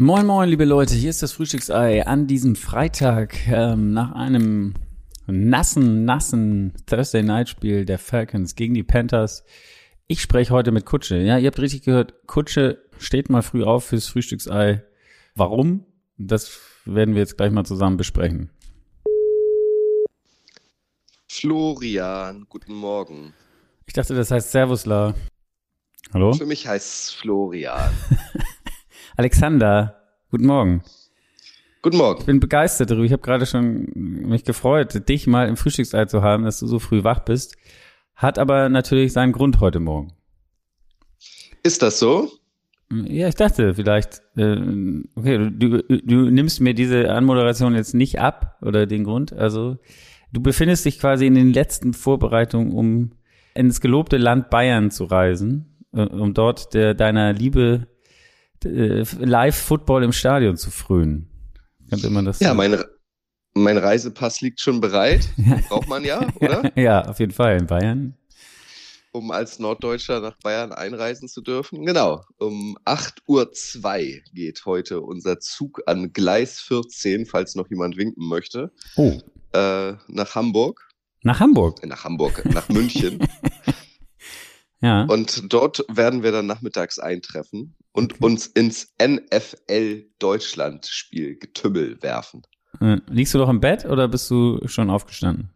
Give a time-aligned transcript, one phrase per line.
[0.00, 4.74] Moin moin, liebe Leute, hier ist das Frühstücksei an diesem Freitag ähm, nach einem
[5.26, 9.42] nassen, nassen Thursday Night Spiel der Falcons gegen die Panthers.
[10.06, 11.16] Ich spreche heute mit Kutsche.
[11.16, 14.84] Ja, ihr habt richtig gehört, Kutsche steht mal früh auf fürs Frühstücksei.
[15.38, 15.84] Warum?
[16.16, 18.50] Das werden wir jetzt gleich mal zusammen besprechen.
[21.30, 23.34] Florian, guten Morgen.
[23.86, 25.14] Ich dachte, das heißt Servusla.
[26.12, 26.32] Hallo?
[26.32, 27.94] Für mich heißt es Florian.
[29.16, 30.02] Alexander,
[30.32, 30.82] guten Morgen.
[31.82, 32.18] Guten Morgen.
[32.18, 33.04] Ich bin begeistert darüber.
[33.04, 36.80] Ich habe gerade schon mich gefreut, dich mal im Frühstücksei zu haben, dass du so
[36.80, 37.54] früh wach bist.
[38.16, 40.14] Hat aber natürlich seinen Grund heute Morgen.
[41.62, 42.28] Ist das so?
[42.90, 44.56] Ja, ich dachte vielleicht, äh,
[45.14, 49.32] okay, du, du nimmst mir diese Anmoderation jetzt nicht ab oder den Grund.
[49.32, 49.76] Also
[50.32, 53.12] du befindest dich quasi in den letzten Vorbereitungen, um
[53.54, 57.88] ins gelobte Land Bayern zu reisen, äh, um dort der, deiner Liebe
[58.64, 61.28] äh, Live-Football im Stadion zu frönen.
[61.90, 62.76] Könnte man das Ja, mein,
[63.54, 65.28] mein Reisepass liegt schon bereit.
[65.68, 66.72] Braucht man ja, oder?
[66.74, 68.14] ja, auf jeden Fall in Bayern.
[69.12, 71.84] Um als Norddeutscher nach Bayern einreisen zu dürfen.
[71.86, 72.22] Genau.
[72.38, 78.70] Um 8.02 Uhr geht heute unser Zug an Gleis 14, falls noch jemand winken möchte.
[78.96, 79.20] Oh.
[79.52, 80.88] Äh, nach Hamburg.
[81.22, 81.82] Nach Hamburg?
[81.82, 83.18] Äh, nach Hamburg, nach München.
[84.80, 85.04] ja.
[85.04, 92.42] Und dort werden wir dann nachmittags eintreffen und uns ins NFL Deutschland Spiel Getümmel werfen.
[92.80, 95.50] Äh, liegst du doch im Bett oder bist du schon aufgestanden?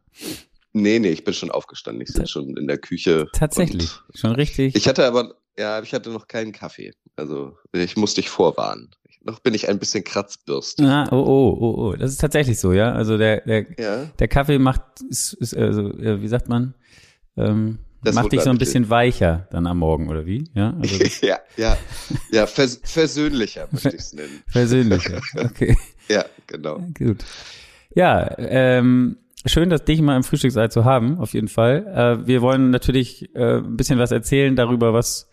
[0.72, 2.02] Nee, nee, ich bin schon aufgestanden.
[2.02, 3.28] Ich sitze schon in der Küche.
[3.32, 4.74] Tatsächlich, schon richtig.
[4.74, 6.92] Ich hatte aber, ja, ich hatte noch keinen Kaffee.
[7.16, 8.90] Also ich musste dich vorwarnen.
[9.24, 10.86] Noch bin ich ein bisschen kratzbürstig.
[10.86, 11.96] Ah, oh, oh, oh, oh.
[11.96, 12.92] Das ist tatsächlich so, ja.
[12.92, 14.04] Also der, der, ja.
[14.18, 16.74] der Kaffee macht, ist, ist also, wie sagt man,
[17.36, 20.50] ähm, das Macht dich so ein bisschen weicher dann am Morgen, oder wie?
[20.54, 21.78] Ja, also ja, ja,
[22.32, 24.42] ja, vers versöhnlicher möchte ich es nennen.
[24.48, 25.76] Versöhnlicher, okay.
[26.08, 26.80] ja, genau.
[26.98, 27.24] Gut.
[27.94, 31.86] Ja, ähm, schön, dass dich mal im Frühstücksei zu haben, auf jeden Fall.
[31.86, 35.28] Äh, wir wollen natürlich äh, ein bisschen was erzählen darüber, was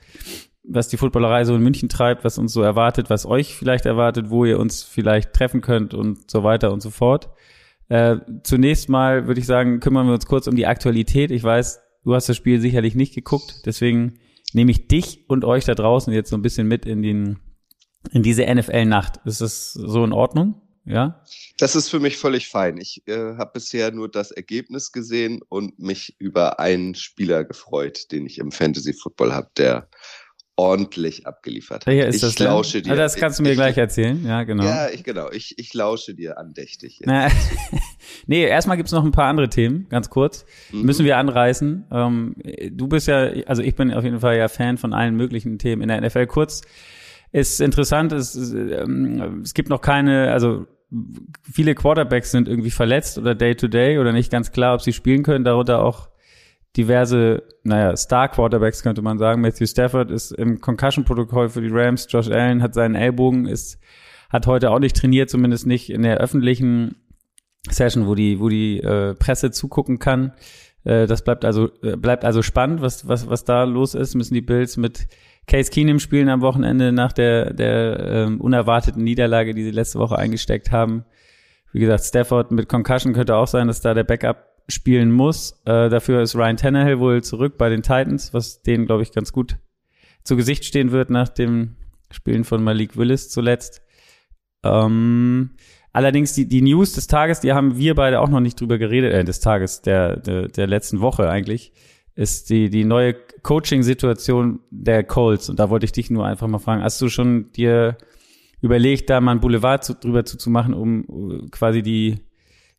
[0.72, 4.30] was die Footballerei so in München treibt, was uns so erwartet, was euch vielleicht erwartet,
[4.30, 7.30] wo ihr uns vielleicht treffen könnt und so weiter und so fort.
[7.88, 11.32] Äh, zunächst mal würde ich sagen, kümmern wir uns kurz um die Aktualität.
[11.32, 14.20] Ich weiß, Du hast das Spiel sicherlich nicht geguckt, deswegen
[14.54, 17.40] nehme ich dich und euch da draußen jetzt so ein bisschen mit in den
[18.12, 19.20] in diese NFL-Nacht.
[19.26, 20.62] Ist das so in Ordnung?
[20.90, 21.22] Ja?
[21.58, 22.78] Das ist für mich völlig fein.
[22.78, 28.26] Ich äh, habe bisher nur das Ergebnis gesehen und mich über einen Spieler gefreut, den
[28.26, 29.88] ich im Fantasy Football habe, der
[30.56, 31.88] ordentlich abgeliefert hat.
[31.88, 32.84] Welcher ist ich das lausche denn?
[32.84, 32.92] dir.
[32.92, 34.66] Also das kannst du mir ich, gleich erzählen, ja, genau.
[34.66, 35.30] Ja, ich genau.
[35.32, 37.00] Ich, ich lausche dir andächtig.
[38.26, 40.46] nee, erstmal gibt's noch ein paar andere Themen, ganz kurz.
[40.72, 40.82] Mhm.
[40.82, 41.86] Müssen wir anreißen.
[41.92, 42.36] Ähm,
[42.72, 45.82] du bist ja, also ich bin auf jeden Fall ja Fan von allen möglichen Themen
[45.82, 46.26] in der NFL.
[46.28, 46.62] Kurz
[47.32, 50.66] ist interessant, es, ähm, es gibt noch keine, also
[51.44, 55.24] viele Quarterbacks sind irgendwie verletzt oder Day-to-Day -Day oder nicht ganz klar, ob sie spielen
[55.24, 56.10] können, darunter auch
[56.78, 59.42] diverse, naja, Star-Quarterbacks könnte man sagen.
[59.42, 62.08] Matthew Stafford ist im Concussion-Protokoll für die Rams.
[62.10, 63.80] Josh Allen hat seinen Ellbogen, ist,
[64.30, 66.96] hat heute auch nicht trainiert, zumindest nicht in der öffentlichen
[67.70, 70.34] Session, wo die, wo die äh, Presse zugucken kann.
[70.84, 74.16] Äh, das bleibt also, äh, bleibt also spannend, was, was, was da los ist.
[74.16, 75.08] Müssen die Bills mit
[75.48, 80.18] Case Keenum spielen am Wochenende nach der, der ähm, unerwarteten Niederlage, die sie letzte Woche
[80.18, 81.06] eingesteckt haben.
[81.72, 85.60] Wie gesagt, Stafford mit Concussion könnte auch sein, dass da der Backup spielen muss.
[85.66, 89.32] Äh, dafür ist Ryan Tannehill wohl zurück bei den Titans, was denen, glaube ich, ganz
[89.32, 89.58] gut
[90.24, 91.76] zu Gesicht stehen wird nach dem
[92.12, 93.82] Spielen von Malik Willis zuletzt.
[94.64, 95.52] Ähm,
[95.92, 99.14] allerdings die, die News des Tages, die haben wir beide auch noch nicht drüber geredet,
[99.14, 101.72] äh, des Tages, der, der, der letzten Woche eigentlich,
[102.20, 105.50] ist die, die neue Coaching-Situation der Colts.
[105.50, 107.98] Und da wollte ich dich nur einfach mal fragen, hast du schon dir
[108.60, 112.20] überlegt, da mal ein Boulevard zu, drüber machen, um quasi die,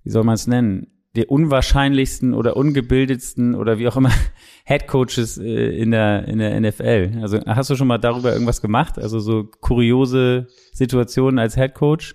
[0.05, 4.13] wie soll man es nennen, der unwahrscheinlichsten oder ungebildetsten oder wie auch immer
[4.65, 7.21] Headcoaches äh, in der in der NFL.
[7.23, 8.99] Also hast du schon mal darüber irgendwas gemacht?
[8.99, 12.15] Also so kuriose Situationen als Headcoach?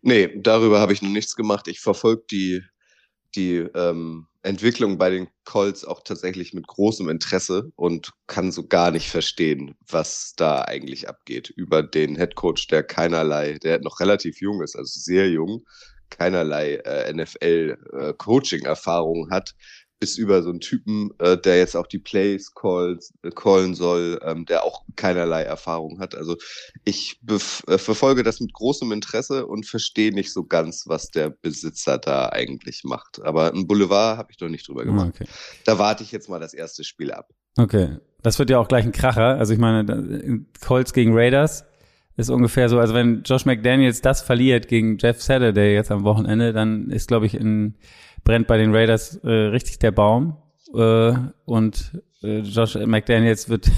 [0.00, 1.68] Nee, darüber habe ich noch nichts gemacht.
[1.68, 2.62] Ich verfolge die
[3.36, 8.92] die ähm, Entwicklung bei den Colts auch tatsächlich mit großem Interesse und kann so gar
[8.92, 14.62] nicht verstehen, was da eigentlich abgeht über den Headcoach, der keinerlei, der noch relativ jung
[14.62, 15.66] ist, also sehr jung,
[16.10, 19.56] keinerlei äh, NFL-Coaching-Erfahrung äh, hat,
[19.98, 24.20] bis über so einen Typen, äh, der jetzt auch die Plays calls, äh, callen soll,
[24.22, 26.14] ähm, der auch keinerlei Erfahrung hat.
[26.14, 26.36] Also
[26.84, 31.98] ich äh, verfolge das mit großem Interesse und verstehe nicht so ganz, was der Besitzer
[31.98, 33.22] da eigentlich macht.
[33.22, 35.12] Aber ein Boulevard habe ich noch nicht drüber ah, gemacht.
[35.14, 35.28] Okay.
[35.64, 37.30] Da warte ich jetzt mal das erste Spiel ab.
[37.58, 39.38] Okay, das wird ja auch gleich ein Kracher.
[39.38, 41.64] Also ich meine, Colts gegen Raiders
[42.16, 46.52] ist ungefähr so, also wenn Josh McDaniels das verliert gegen Jeff Saturday jetzt am Wochenende,
[46.52, 47.74] dann ist, glaube ich, in,
[48.24, 50.36] brennt bei den Raiders äh, richtig der Baum.
[50.74, 51.12] Äh,
[51.44, 53.70] und äh, Josh McDaniels wird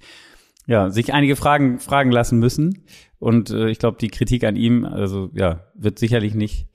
[0.66, 2.84] ja sich einige Fragen fragen lassen müssen.
[3.18, 6.68] Und äh, ich glaube, die Kritik an ihm, also ja, wird sicherlich nicht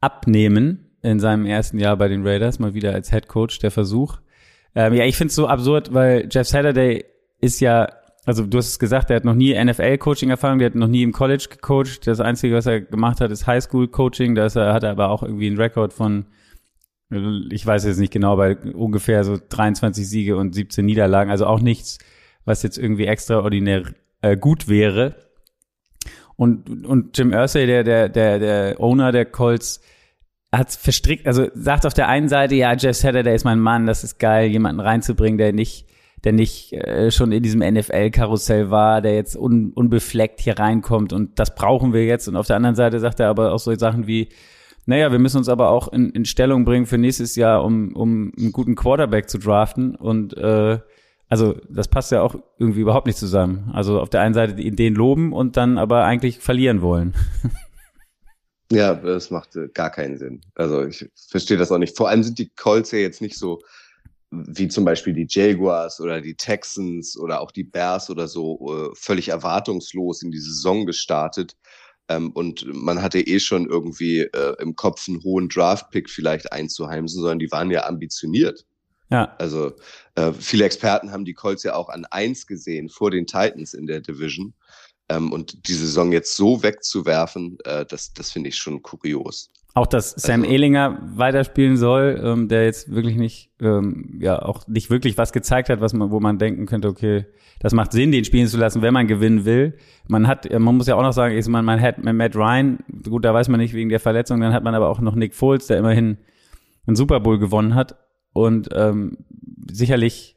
[0.00, 4.18] abnehmen in seinem ersten Jahr bei den Raiders, mal wieder als Head Coach der Versuch.
[4.74, 7.04] Ähm, ja, ich finde es so absurd, weil Jeff Saturday
[7.40, 7.88] ist ja
[8.28, 11.12] also du hast es gesagt, er hat noch nie NFL-Coaching-Erfahrung, der hat noch nie im
[11.12, 12.06] College gecoacht.
[12.06, 14.34] Das Einzige, was er gemacht hat, ist Highschool-Coaching.
[14.34, 16.26] Da hat er aber auch irgendwie einen Rekord von,
[17.08, 21.30] ich weiß jetzt nicht genau, aber ungefähr so 23 Siege und 17 Niederlagen.
[21.30, 22.00] Also auch nichts,
[22.44, 23.84] was jetzt irgendwie extraordinär
[24.20, 25.16] äh, gut wäre.
[26.36, 29.80] Und, und Jim Irsay, der, der, der, der Owner der Colts,
[30.52, 34.04] hat verstrickt, also sagt auf der einen Seite, ja, Jeff Saturday ist mein Mann, das
[34.04, 35.88] ist geil, jemanden reinzubringen, der nicht
[36.24, 41.38] der nicht äh, schon in diesem NFL-Karussell war, der jetzt un, unbefleckt hier reinkommt und
[41.38, 42.28] das brauchen wir jetzt.
[42.28, 44.28] Und auf der anderen Seite sagt er aber auch so Sachen wie,
[44.86, 48.32] naja, wir müssen uns aber auch in, in Stellung bringen für nächstes Jahr, um, um
[48.38, 49.94] einen guten Quarterback zu draften.
[49.94, 50.78] Und äh,
[51.28, 53.70] also das passt ja auch irgendwie überhaupt nicht zusammen.
[53.74, 57.14] Also auf der einen Seite den loben und dann aber eigentlich verlieren wollen.
[58.70, 60.42] Ja, das macht äh, gar keinen Sinn.
[60.54, 61.96] Also ich verstehe das auch nicht.
[61.96, 63.62] Vor allem sind die Colts ja jetzt nicht so
[64.30, 68.94] wie zum Beispiel die Jaguars oder die Texans oder auch die Bears oder so äh,
[68.94, 71.56] völlig erwartungslos in die Saison gestartet.
[72.08, 77.20] Ähm, und man hatte eh schon irgendwie äh, im Kopf einen hohen Draft-Pick vielleicht einzuheimsen,
[77.20, 78.66] sondern die waren ja ambitioniert.
[79.10, 79.34] Ja.
[79.38, 79.72] Also
[80.16, 83.86] äh, viele Experten haben die Colts ja auch an eins gesehen vor den Titans in
[83.86, 84.52] der Division.
[85.08, 89.50] Ähm, und die Saison jetzt so wegzuwerfen, das, das finde ich schon kurios.
[89.74, 94.66] Auch, dass Sam also, Ehlinger weiterspielen soll, ähm, der jetzt wirklich nicht, ähm, ja, auch
[94.66, 97.26] nicht wirklich was gezeigt hat, was man, wo man denken könnte, okay,
[97.60, 99.76] das macht Sinn, den spielen zu lassen, wenn man gewinnen will.
[100.08, 102.78] Man hat, man muss ja auch noch sagen, ist man, man hat Matt Ryan,
[103.08, 105.34] gut, da weiß man nicht wegen der Verletzung, dann hat man aber auch noch Nick
[105.34, 106.18] Foles, der immerhin
[106.86, 107.96] einen Super Bowl gewonnen hat
[108.32, 109.18] und ähm,
[109.70, 110.36] sicherlich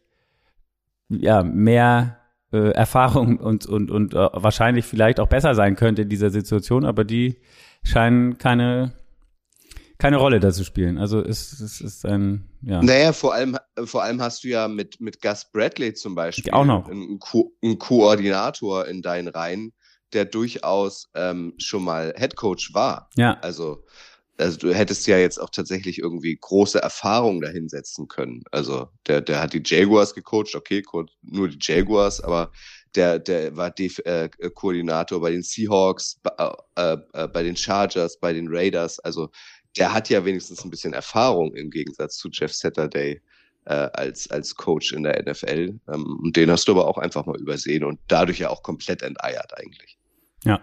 [1.10, 2.18] ja mehr
[2.52, 6.86] äh, Erfahrung und und und äh, wahrscheinlich vielleicht auch besser sein könnte in dieser Situation,
[6.86, 7.38] aber die
[7.84, 8.94] scheinen keine
[10.02, 10.98] keine Rolle dazu spielen.
[10.98, 12.82] Also es, es ist ein, ja.
[12.82, 16.66] Naja, vor allem, vor allem hast du ja mit, mit Gus Bradley zum Beispiel auch
[16.66, 19.74] noch einen, Ko einen Koordinator in deinen Reihen,
[20.14, 23.12] der durchaus ähm, schon mal Head Coach war.
[23.16, 23.38] Ja.
[23.42, 23.86] Also,
[24.40, 28.42] also du hättest ja jetzt auch tatsächlich irgendwie große Erfahrung dahinsetzen können.
[28.50, 30.82] Also der, der hat die Jaguars gecoacht, okay,
[31.22, 32.52] nur die Jaguars, aber
[32.96, 38.20] der, der war Def äh, Koordinator bei den Seahawks, bei, äh, äh, bei den Chargers,
[38.20, 39.00] bei den Raiders.
[39.00, 39.30] Also
[39.78, 43.22] der hat ja wenigstens ein bisschen Erfahrung im Gegensatz zu Jeff Saturday
[43.66, 45.80] äh, als, als Coach in der NFL.
[45.88, 49.02] Ähm, und den hast du aber auch einfach mal übersehen und dadurch ja auch komplett
[49.02, 49.98] enteiert eigentlich.
[50.44, 50.60] Ja.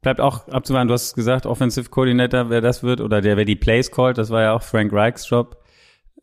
[0.00, 3.56] Bleibt auch abzuwarten, du hast gesagt, Offensive Coordinator, wer das wird, oder der, wer die
[3.56, 5.62] Plays callt, das war ja auch Frank Reichs Job.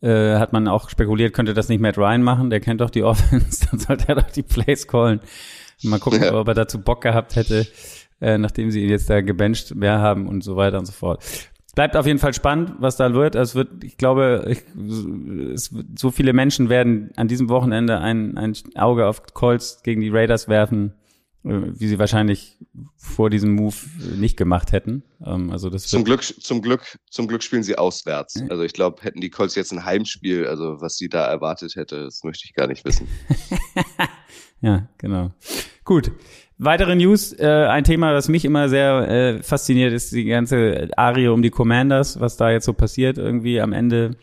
[0.00, 3.02] Äh, hat man auch spekuliert, könnte das nicht Matt Ryan machen, der kennt doch die
[3.04, 5.20] Offense, dann sollte er doch die Plays callen.
[5.82, 6.32] Mal gucken, ja.
[6.34, 7.66] ob er dazu Bock gehabt hätte,
[8.20, 11.22] äh, nachdem sie ihn jetzt da gebencht mehr haben und so weiter und so fort
[11.74, 13.34] bleibt auf jeden Fall spannend, was da wird.
[13.34, 14.62] Es wird, ich glaube, ich,
[15.52, 20.10] es, so viele Menschen werden an diesem Wochenende ein, ein Auge auf Colts gegen die
[20.10, 20.94] Raiders werfen,
[21.44, 22.58] äh, wie sie wahrscheinlich
[22.96, 23.76] vor diesem Move
[24.16, 25.02] nicht gemacht hätten.
[25.24, 28.42] Ähm, also das zum Glück, zum Glück, zum Glück spielen sie auswärts.
[28.48, 32.04] Also ich glaube, hätten die Colts jetzt ein Heimspiel, also was sie da erwartet hätte,
[32.04, 33.08] das möchte ich gar nicht wissen.
[34.60, 35.32] ja, genau.
[35.84, 36.12] Gut.
[36.58, 41.28] Weitere News, äh, ein Thema, das mich immer sehr äh, fasziniert, ist die ganze Arie
[41.28, 44.16] um die Commanders, was da jetzt so passiert irgendwie am Ende.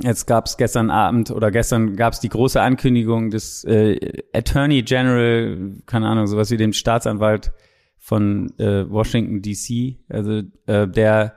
[0.00, 4.82] Jetzt gab es gestern Abend oder gestern gab es die große Ankündigung des äh, Attorney
[4.82, 7.52] General, keine Ahnung, sowas wie dem Staatsanwalt
[7.98, 11.36] von äh, Washington DC, also äh, der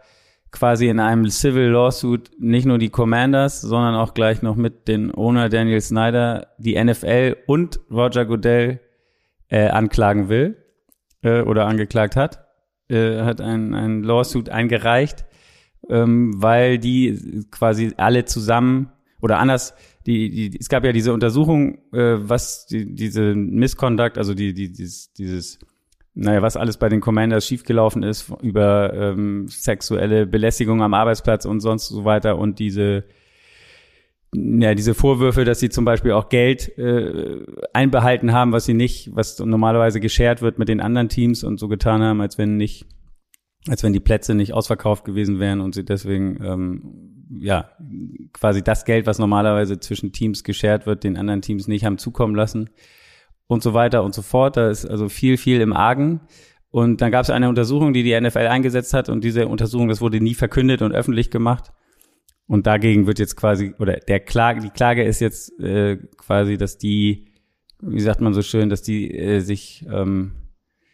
[0.51, 5.13] quasi in einem Civil Lawsuit nicht nur die Commanders, sondern auch gleich noch mit den
[5.13, 8.79] Owner Daniel Snyder, die NFL und Roger Goodell
[9.51, 10.57] äh, anklagen will
[11.21, 12.47] äh, oder angeklagt hat,
[12.89, 15.25] äh, hat ein, ein Lawsuit eingereicht,
[15.89, 18.91] ähm, weil die quasi alle zusammen
[19.21, 19.75] oder anders,
[20.07, 24.71] die, die, es gab ja diese Untersuchung, äh, was die, diese Misconduct, also die, die,
[24.71, 25.59] dieses, dieses,
[26.13, 31.59] naja, was alles bei den Commanders schiefgelaufen ist, über ähm, sexuelle Belästigung am Arbeitsplatz und
[31.59, 33.03] sonst so weiter und diese
[34.33, 39.13] ja, diese Vorwürfe, dass sie zum Beispiel auch Geld äh, einbehalten haben, was sie nicht,
[39.13, 42.85] was normalerweise geshared wird mit den anderen Teams und so getan haben, als wenn nicht,
[43.67, 47.71] als wenn die Plätze nicht ausverkauft gewesen wären und sie deswegen ähm, ja
[48.31, 52.35] quasi das Geld, was normalerweise zwischen Teams geshared wird, den anderen Teams nicht haben zukommen
[52.35, 52.69] lassen
[53.47, 54.55] und so weiter und so fort.
[54.55, 56.21] Da ist also viel, viel im Argen.
[56.69, 59.99] Und dann gab es eine Untersuchung, die die NFL eingesetzt hat und diese Untersuchung, das
[59.99, 61.73] wurde nie verkündet und öffentlich gemacht.
[62.51, 66.77] Und dagegen wird jetzt quasi, oder der Klage, die Klage ist jetzt äh, quasi, dass
[66.77, 67.31] die,
[67.79, 70.33] wie sagt man so schön, dass die äh, sich ähm,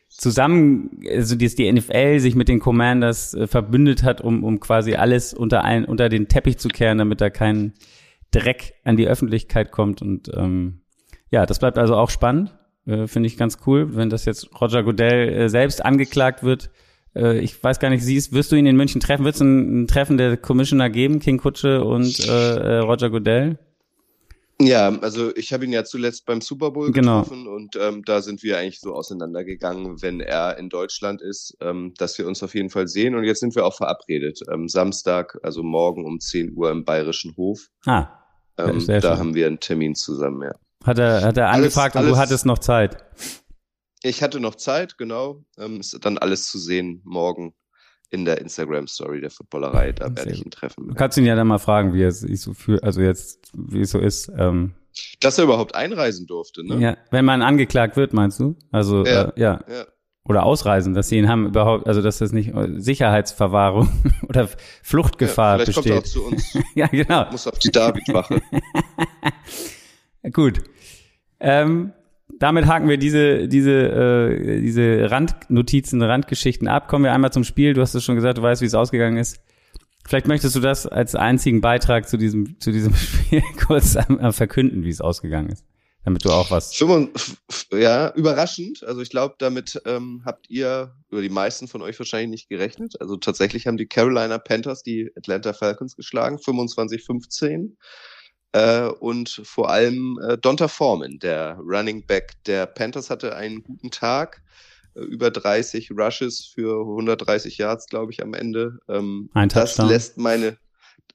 [0.08, 4.94] zusammen, also dass die NFL sich mit den Commanders äh, verbündet hat, um, um quasi
[4.94, 7.74] alles unter ein, unter den Teppich zu kehren, damit da kein
[8.30, 10.04] Dreck an die Öffentlichkeit kommt.
[10.04, 10.82] Und ähm,
[11.32, 12.56] ja, das bleibt also auch spannend.
[12.86, 16.70] Äh, Finde ich ganz cool, wenn das jetzt Roger Goodell äh, selbst angeklagt wird
[17.18, 19.26] äh, ich weiß gar nicht, siehst, wirst du ihn in München treffen?
[19.26, 23.58] Wird es ein, ein, Treffen der Commissioner geben, King Kutsche und äh, äh, Roger Goodell?
[24.60, 27.22] Ja, also ich habe ihn ja zuletzt beim Super Bowl genau.
[27.22, 31.94] getroffen und ähm, da sind wir eigentlich so auseinandergegangen, wenn er in Deutschland ist, ähm,
[31.98, 33.14] dass wir uns auf jeden Fall sehen.
[33.14, 34.40] Und jetzt sind wir auch verabredet.
[34.52, 37.70] Ähm, Samstag, also morgen um 10 Uhr im Bayerischen Hof.
[37.86, 38.08] Ah,
[38.58, 39.20] ähm, da schön.
[39.20, 40.54] haben wir einen Termin zusammen, ja.
[40.84, 42.98] Hat er, hat er angefragt alles, und du hattest noch Zeit?
[44.04, 45.44] Ich hatte noch Zeit, genau.
[45.58, 47.54] Ähm, ist dann alles zu sehen morgen
[48.10, 49.92] in der Instagram-Story der Footballerei.
[49.92, 50.88] Da werde ich ihn treffen.
[50.88, 53.82] Du kannst ihn ja dann mal fragen, wie er sich so fühlt, also jetzt, wie
[53.82, 54.32] es so ist.
[54.38, 54.76] Ähm,
[55.20, 56.80] Dass er überhaupt einreisen durfte, ne?
[56.80, 58.56] Ja, wenn man angeklagt wird, meinst du?
[58.72, 59.30] Also, ja.
[59.30, 59.64] Äh, ja.
[59.70, 59.86] ja.
[60.24, 63.90] Oder ausreisen, dass sie ihn haben überhaupt, also dass das nicht Sicherheitsverwahrung
[64.28, 64.50] oder
[64.84, 66.08] Fluchtgefahr ja, vielleicht besteht.
[66.08, 66.66] Vielleicht kommt er auch zu uns.
[66.76, 67.32] ja, genau.
[67.32, 68.42] Muss auf die David-Wache.
[70.34, 70.64] Gut.
[71.40, 71.94] Ähm,
[72.40, 76.88] damit haken wir diese, diese, äh, diese Randnotizen, Randgeschichten ab.
[76.88, 77.74] Kommen wir einmal zum Spiel.
[77.74, 79.40] Du hast es schon gesagt, du weißt, wie es ausgegangen ist.
[80.08, 83.98] Vielleicht möchtest du das als einzigen Beitrag zu diesem, zu diesem Spiel kurz
[84.32, 85.66] verkünden, wie es ausgegangen ist.
[86.06, 86.72] Damit du auch was.
[87.74, 88.82] Ja, überraschend.
[88.86, 93.02] Also ich glaube, damit ähm, habt ihr oder die meisten von euch wahrscheinlich nicht gerechnet.
[93.02, 97.74] Also tatsächlich haben die Carolina Panthers die Atlanta Falcons geschlagen, 25-15.
[98.54, 103.92] Äh, und vor allem äh, Donta Foreman, der Running Back der Panthers, hatte einen guten
[103.92, 104.42] Tag.
[104.96, 108.80] Äh, über 30 Rushes für 130 Yards, glaube ich, am Ende.
[108.90, 109.88] Ähm, ein Touchdown.
[109.88, 110.58] Das lässt meine,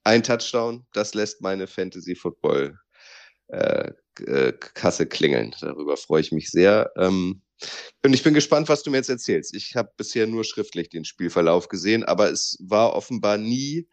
[0.04, 2.78] ein Touchdown, das lässt meine Fantasy Football
[3.48, 5.54] äh, äh, Kasse klingeln.
[5.60, 6.92] Darüber freue ich mich sehr.
[6.96, 7.42] Ähm,
[8.04, 9.54] und ich bin gespannt, was du mir jetzt erzählst.
[9.54, 13.88] Ich habe bisher nur schriftlich den Spielverlauf gesehen, aber es war offenbar nie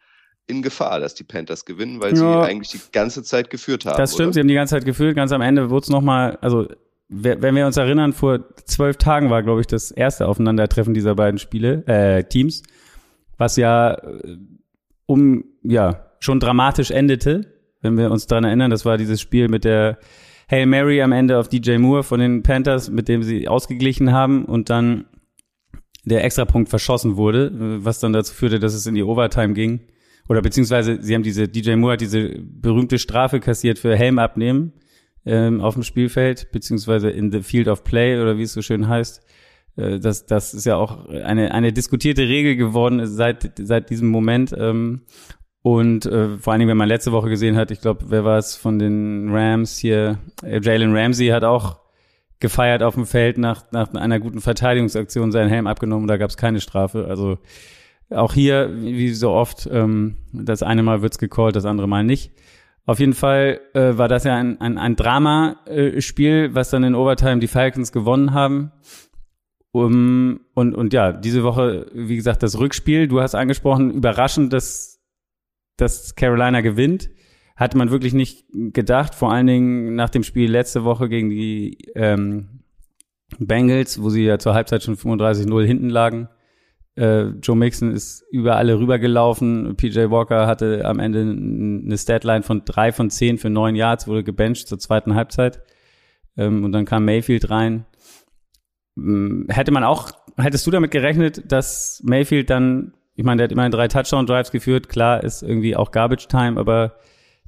[0.50, 2.16] in Gefahr, dass die Panthers gewinnen, weil ja.
[2.16, 3.96] sie eigentlich die ganze Zeit geführt haben.
[3.96, 4.34] Das stimmt, oder?
[4.34, 5.16] sie haben die ganze Zeit geführt.
[5.16, 6.66] Ganz am Ende wurde es nochmal, also
[7.08, 11.38] wenn wir uns erinnern, vor zwölf Tagen war, glaube ich, das erste Aufeinandertreffen dieser beiden
[11.38, 12.62] Spiele, äh, Teams,
[13.36, 14.36] was ja äh,
[15.06, 17.46] um, ja, schon dramatisch endete,
[17.80, 18.70] wenn wir uns dran erinnern.
[18.70, 19.98] Das war dieses Spiel mit der
[20.48, 24.44] Hail Mary am Ende auf DJ Moore von den Panthers, mit dem sie ausgeglichen haben
[24.44, 25.06] und dann
[26.04, 27.52] der Extrapunkt verschossen wurde,
[27.84, 29.80] was dann dazu führte, dass es in die Overtime ging
[30.30, 34.72] oder beziehungsweise sie haben diese, DJ Moore hat diese berühmte Strafe kassiert für Helm abnehmen
[35.26, 38.86] ähm, auf dem Spielfeld, beziehungsweise in the field of play oder wie es so schön
[38.86, 39.26] heißt.
[39.74, 44.54] Äh, das, das ist ja auch eine, eine diskutierte Regel geworden seit, seit diesem Moment.
[44.56, 45.00] Ähm,
[45.62, 48.38] und äh, vor allen Dingen, wenn man letzte Woche gesehen hat, ich glaube, wer war
[48.38, 51.80] es von den Rams hier, äh, Jalen Ramsey hat auch
[52.38, 56.36] gefeiert auf dem Feld nach, nach einer guten Verteidigungsaktion seinen Helm abgenommen, da gab es
[56.36, 57.06] keine Strafe.
[57.08, 57.38] Also
[58.10, 62.32] auch hier, wie so oft, ähm, das eine Mal wird's gecallt, das andere Mal nicht.
[62.86, 66.94] Auf jeden Fall äh, war das ja ein, ein, ein Drama-Spiel, äh, was dann in
[66.94, 68.72] Overtime die Falcons gewonnen haben.
[69.72, 75.00] Um, und, und ja, diese Woche, wie gesagt, das Rückspiel, du hast angesprochen, überraschend, dass,
[75.76, 77.10] dass Carolina gewinnt.
[77.54, 81.78] Hatte man wirklich nicht gedacht, vor allen Dingen nach dem Spiel letzte Woche gegen die
[81.94, 82.62] ähm,
[83.38, 86.28] Bengals, wo sie ja zur Halbzeit schon 35-0 hinten lagen.
[86.96, 89.76] Äh, Joe Mixon ist über alle rübergelaufen.
[89.76, 94.24] PJ Walker hatte am Ende eine Statline von drei von zehn für neun Yards, wurde
[94.24, 95.62] gebencht zur zweiten Halbzeit.
[96.36, 97.86] Ähm, und dann kam Mayfield rein.
[99.48, 103.72] Hätte man auch, hättest du damit gerechnet, dass Mayfield dann, ich meine, der hat immerhin
[103.72, 106.96] drei Touchdown-Drives geführt, klar ist irgendwie auch Garbage Time, aber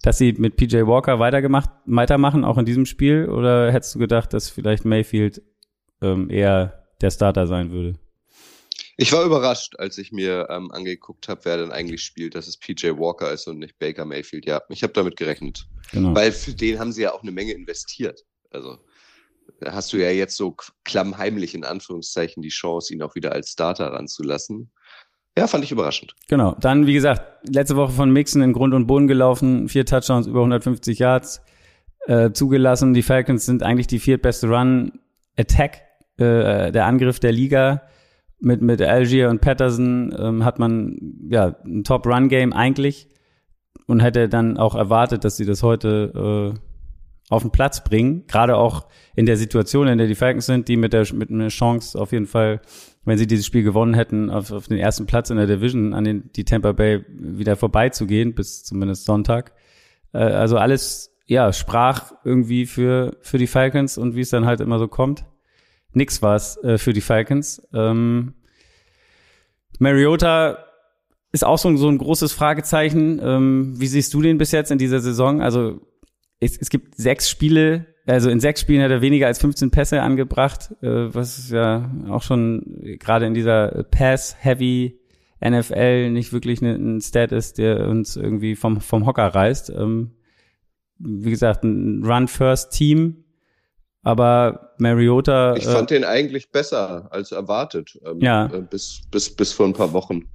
[0.03, 3.29] dass sie mit PJ Walker weitergemacht, weitermachen, auch in diesem Spiel?
[3.29, 5.43] Oder hättest du gedacht, dass vielleicht Mayfield
[6.01, 7.95] ähm, eher der Starter sein würde?
[9.03, 12.57] Ich war überrascht, als ich mir ähm, angeguckt habe, wer denn eigentlich spielt, dass es
[12.57, 14.47] PJ Walker ist und nicht Baker Mayfield.
[14.47, 15.67] Ja, ich habe damit gerechnet.
[15.91, 16.15] Genau.
[16.15, 18.25] Weil für den haben sie ja auch eine Menge investiert.
[18.53, 18.79] Also
[19.59, 20.55] da hast du ja jetzt so
[20.85, 24.71] klammheimlich in Anführungszeichen die Chance, ihn auch wieder als Starter ranzulassen.
[25.37, 26.15] Ja, fand ich überraschend.
[26.29, 26.55] Genau.
[26.61, 30.39] Dann, wie gesagt, letzte Woche von Mixon in Grund und Boden gelaufen, vier Touchdowns, über
[30.39, 31.43] 150 Yards
[32.07, 32.95] äh, zugelassen.
[32.95, 35.81] Die Falcons sind eigentlich die viertbeste Run-Attack,
[36.19, 37.83] äh, der Angriff der Liga.
[38.45, 40.97] Mit, mit Algier und Patterson ähm, hat man
[41.29, 43.09] ja ein Top-Run-Game eigentlich
[43.87, 48.25] und hätte dann auch erwartet, dass sie das heute äh, auf den Platz bringen.
[48.27, 51.49] Gerade auch in der Situation, in der die Falcons sind, die mit der mit einer
[51.49, 52.61] Chance auf jeden Fall
[53.05, 56.05] wenn sie dieses Spiel gewonnen hätten, auf, auf den ersten Platz in der Division an
[56.05, 59.53] den, die Tampa Bay wieder vorbeizugehen, bis zumindest Sonntag.
[60.13, 64.61] Äh, also alles, ja, sprach irgendwie für, für die Falcons und wie es dann halt
[64.61, 65.25] immer so kommt.
[65.95, 67.67] Nix war es äh, für die Falcons.
[67.73, 68.35] Ähm,
[69.79, 70.59] Mariota
[71.33, 73.21] ist auch so, so ein großes Fragezeichen.
[73.23, 75.41] Ähm, wie siehst du den bis jetzt in dieser Saison?
[75.41, 75.81] Also
[76.41, 80.03] es, es gibt sechs Spiele, also in sechs Spielen hat er weniger als 15 Pässe
[80.03, 84.99] angebracht, äh, was ja auch schon gerade in dieser Pass-Heavy
[85.45, 89.71] NFL nicht wirklich ein Stat ist, der uns irgendwie vom, vom Hocker reißt.
[89.71, 90.13] Ähm,
[90.99, 93.25] wie gesagt, ein Run-First-Team,
[94.03, 95.55] aber Mariota.
[95.57, 97.99] Ich fand äh, den eigentlich besser als erwartet.
[98.05, 98.47] Ähm, ja.
[98.47, 100.31] Äh, bis, bis, bis vor ein paar Wochen.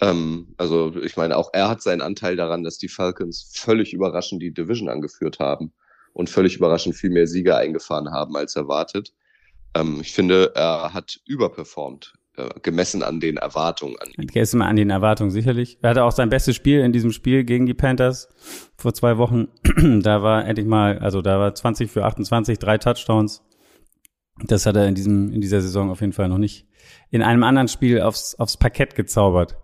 [0.00, 4.42] Ähm, also, ich meine, auch er hat seinen Anteil daran, dass die Falcons völlig überraschend
[4.42, 5.72] die Division angeführt haben
[6.12, 9.12] und völlig überraschend viel mehr Sieger eingefahren haben als erwartet.
[9.74, 13.96] Ähm, ich finde, er hat überperformt, äh, gemessen an den Erwartungen.
[14.16, 15.78] Gemessen an den Erwartungen sicherlich.
[15.82, 18.28] Er hatte auch sein bestes Spiel in diesem Spiel gegen die Panthers
[18.76, 19.48] vor zwei Wochen.
[20.02, 23.42] da war endlich mal, also da war 20 für 28, drei Touchdowns.
[24.38, 26.66] Das hat er in diesem, in dieser Saison auf jeden Fall noch nicht
[27.10, 29.56] in einem anderen Spiel aufs, aufs Parkett gezaubert.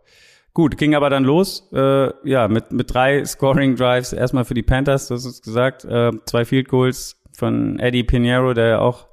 [0.55, 4.63] Gut, ging aber dann los, äh, ja, mit, mit drei Scoring Drives, erstmal für die
[4.63, 9.07] Panthers, hast es gesagt, äh, zwei Field Goals von Eddie Pinheiro, der ja auch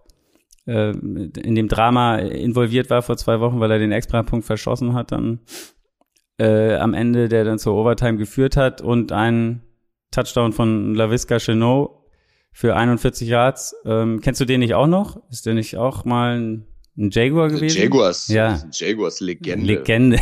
[0.65, 5.11] äh, in dem Drama involviert war vor zwei Wochen, weil er den Extrapunkt verschossen hat
[5.11, 5.39] dann
[6.39, 9.61] äh, am Ende, der dann zur Overtime geführt hat und ein
[10.11, 11.91] Touchdown von LaVisca Chenot
[12.55, 13.75] für 41 Yards.
[13.85, 15.21] Ähm, kennst du den nicht auch noch?
[15.29, 17.77] Ist der nicht auch mal ein ein Jaguar gewesen?
[17.77, 18.29] Jaguars.
[18.29, 18.57] Ja.
[18.71, 19.65] Jaguars Legende.
[19.65, 20.17] Legende.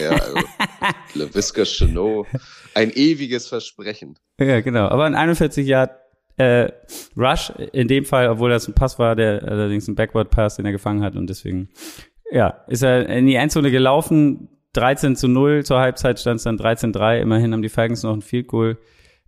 [0.00, 0.36] Ja, also
[1.14, 2.28] LaVisca Chenot.
[2.74, 4.16] Ein ewiges Versprechen.
[4.38, 4.86] Ja, genau.
[4.86, 5.90] Aber ein 41 Jahr
[6.36, 6.70] äh,
[7.16, 10.66] Rush, in dem Fall, obwohl das ein Pass war, der allerdings ein Backward Pass, den
[10.66, 11.70] er gefangen hat und deswegen,
[12.30, 16.56] ja, ist er in die Endzone gelaufen, 13 zu 0, zur Halbzeit stand es dann
[16.56, 18.78] 13-3, immerhin haben die Falcons noch ein Field Goal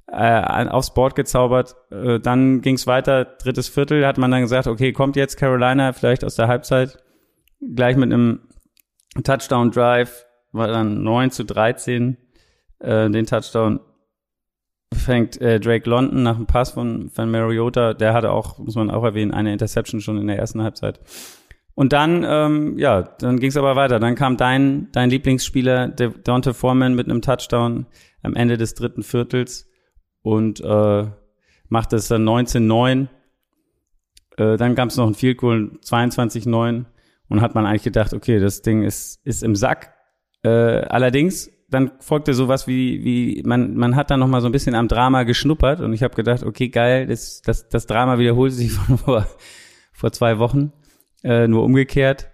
[0.06, 1.74] äh, aufs Board gezaubert.
[1.90, 5.92] Äh, dann ging es weiter, drittes Viertel, hat man dann gesagt, okay, kommt jetzt Carolina
[5.92, 6.98] vielleicht aus der Halbzeit
[7.74, 8.40] gleich mit einem
[9.22, 12.16] Touchdown Drive, war dann 9 zu 13.
[12.80, 13.80] Äh, den Touchdown
[14.92, 17.94] fängt äh, Drake London nach dem Pass von, von Mariota.
[17.94, 21.00] Der hatte auch, muss man auch erwähnen, eine Interception schon in der ersten Halbzeit.
[21.74, 23.98] Und dann, ähm, ja, dann ging es aber weiter.
[23.98, 27.86] Dann kam dein, dein Lieblingsspieler, Dante Foreman, mit einem Touchdown
[28.22, 29.71] am Ende des dritten Viertels
[30.22, 31.06] und äh,
[31.68, 33.08] macht es dann 19-9.
[34.36, 36.84] Äh, dann gab es noch ein Field Goal 22-9
[37.28, 39.94] und hat man eigentlich gedacht, okay, das Ding ist, ist im Sack.
[40.42, 44.52] Äh, allerdings, dann folgte sowas wie, wie man, man hat dann noch mal so ein
[44.52, 45.80] bisschen am Drama geschnuppert.
[45.80, 49.26] Und ich habe gedacht, okay, geil, das, das, das Drama wiederholt sich von vor,
[49.92, 50.72] vor zwei Wochen,
[51.24, 52.28] äh, nur umgekehrt.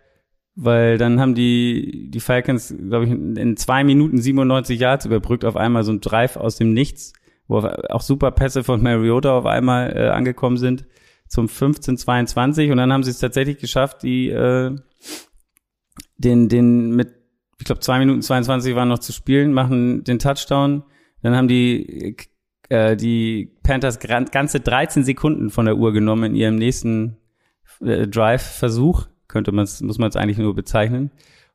[0.57, 5.57] Weil dann haben die, die Falcons, glaube ich, in zwei Minuten 97 Yards überbrückt auf
[5.57, 7.12] einmal so ein Drive aus dem Nichts
[7.48, 10.87] wo auch super Pässe von Mariota auf einmal äh, angekommen sind
[11.26, 14.76] zum 15-22 und dann haben sie es tatsächlich geschafft, die äh,
[16.16, 17.14] den den mit
[17.58, 20.84] ich glaube zwei Minuten 22 waren noch zu spielen, machen den Touchdown,
[21.22, 22.16] dann haben die
[22.68, 27.16] äh, die Panthers ganze 13 Sekunden von der Uhr genommen in ihrem nächsten
[27.80, 31.11] äh, Drive-Versuch, könnte man muss man es eigentlich nur bezeichnen.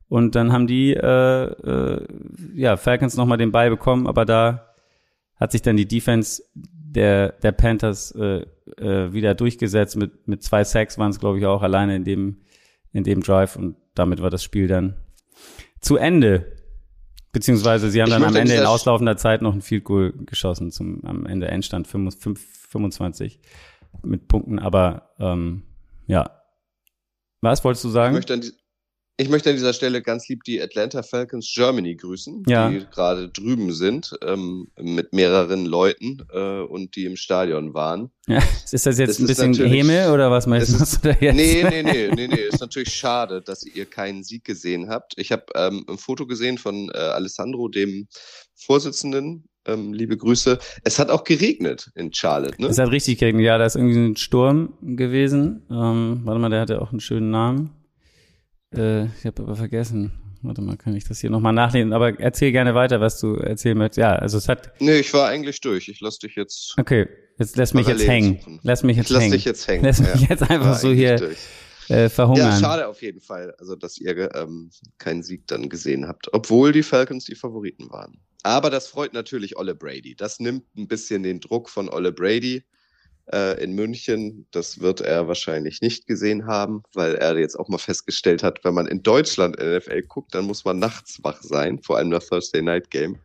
[0.09, 2.07] Und dann haben die äh, äh,
[2.53, 4.72] ja Falcons nochmal den Ball bekommen, aber da
[5.43, 8.45] hat sich dann die Defense der, der Panthers äh,
[8.77, 9.97] äh, wieder durchgesetzt.
[9.97, 12.37] Mit, mit zwei Sacks waren es, glaube ich, auch alleine in dem,
[12.93, 14.95] in dem Drive und damit war das Spiel dann
[15.81, 16.55] zu Ende.
[17.33, 20.71] Beziehungsweise sie haben ich dann am Ende in auslaufender Zeit noch ein Field Goal geschossen,
[20.71, 22.15] zum am Ende Endstand 5,
[22.69, 23.41] 25
[24.01, 25.63] mit Punkten, aber ähm,
[26.07, 26.39] ja.
[27.41, 28.13] Was wolltest du sagen?
[28.13, 28.53] Ich möchte an, die,
[29.17, 32.69] ich möchte an dieser Stelle ganz lieb die Atlanta Falcons Germany grüßen, ja.
[32.69, 38.09] die gerade drüben sind ähm, mit mehreren Leuten äh, und die im Stadion waren.
[38.27, 38.41] Ja.
[38.71, 41.35] Ist das jetzt das ein bisschen Häme oder was meinst ist, du da jetzt?
[41.35, 42.41] Nee, nee, nee, nee, nee.
[42.41, 45.13] Ist natürlich schade, dass ihr keinen Sieg gesehen habt.
[45.17, 48.07] Ich habe ähm, ein Foto gesehen von äh, Alessandro, dem
[48.55, 49.47] Vorsitzenden.
[49.65, 50.57] Ähm, liebe Grüße.
[50.83, 52.67] Es hat auch geregnet in Charlotte, ne?
[52.67, 53.57] Es hat richtig geregnet, ja.
[53.57, 55.61] Da ist irgendwie ein Sturm gewesen.
[55.69, 57.82] Ähm, warte mal, der hatte auch einen schönen Namen.
[58.75, 60.11] Äh, ich habe aber vergessen.
[60.41, 61.93] Warte mal, kann ich das hier nochmal nachlesen?
[61.93, 63.99] Aber erzähl gerne weiter, was du erzählen möchtest.
[63.99, 64.73] Ja, also es hat.
[64.81, 65.87] Nee, ich war eigentlich durch.
[65.87, 66.75] Ich lass dich jetzt.
[66.77, 67.07] Okay,
[67.39, 68.39] jetzt lass mich jetzt hängen.
[68.39, 68.59] Suchen.
[68.63, 69.31] Lass mich jetzt ich lass hängen.
[69.31, 69.85] dich jetzt hängen.
[69.85, 71.37] Lass mich Ja, jetzt einfach so hier durch.
[71.87, 72.51] äh, verhungern.
[72.51, 76.73] Ja, schade auf jeden Fall, also dass ihr ähm, keinen Sieg dann gesehen habt, obwohl
[76.73, 78.17] die Falcons die Favoriten waren.
[78.43, 80.13] Aber das freut natürlich Olle Brady.
[80.15, 82.63] Das nimmt ein bisschen den Druck von Olle Brady
[83.31, 84.47] äh, in München.
[84.51, 88.73] Das wird er wahrscheinlich nicht gesehen haben, weil er jetzt auch mal festgestellt hat, wenn
[88.73, 92.61] man in Deutschland NFL guckt, dann muss man nachts wach sein, vor allem nach Thursday
[92.61, 93.17] Night Game.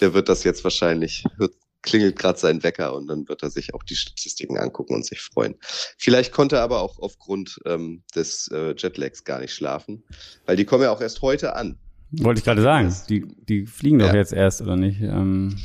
[0.00, 3.74] Der wird das jetzt wahrscheinlich, hört, klingelt gerade sein Wecker und dann wird er sich
[3.74, 5.56] auch die Statistiken angucken und sich freuen.
[5.98, 10.04] Vielleicht konnte er aber auch aufgrund ähm, des äh, Jetlags gar nicht schlafen,
[10.46, 11.76] weil die kommen ja auch erst heute an.
[12.12, 12.94] Wollte ich gerade sagen.
[13.08, 14.14] Die, die fliegen doch Ja.
[14.14, 15.00] jetzt erst, oder nicht?
[15.00, 15.56] Ähm,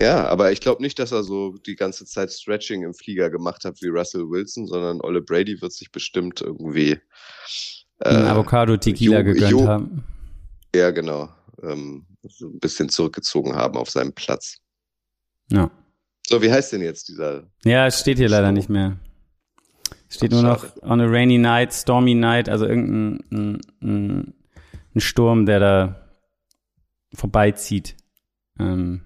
[0.00, 3.64] Ja, aber ich glaube nicht, dass er so die ganze Zeit Stretching im Flieger gemacht
[3.64, 6.98] hat wie Russell Wilson, sondern Olle Brady wird sich bestimmt irgendwie
[7.98, 10.04] ein äh, Avocado-Tequila Jo- gegönnt Jo- haben.
[10.74, 11.28] ja genau
[11.62, 14.58] ähm, so ein bisschen zurückgezogen haben auf seinem Platz.
[15.50, 15.70] Ja.
[16.26, 17.50] So, wie heißt denn jetzt dieser?
[17.64, 18.52] Ja, es steht hier leider So.
[18.52, 18.98] nicht mehr.
[20.08, 20.82] Es steht Ach, nur noch schade.
[20.82, 24.34] on a rainy night, stormy night, also irgendein ein, ein,
[24.94, 26.10] ein Sturm, der da
[27.14, 27.96] vorbeizieht.
[28.58, 29.02] Ähm,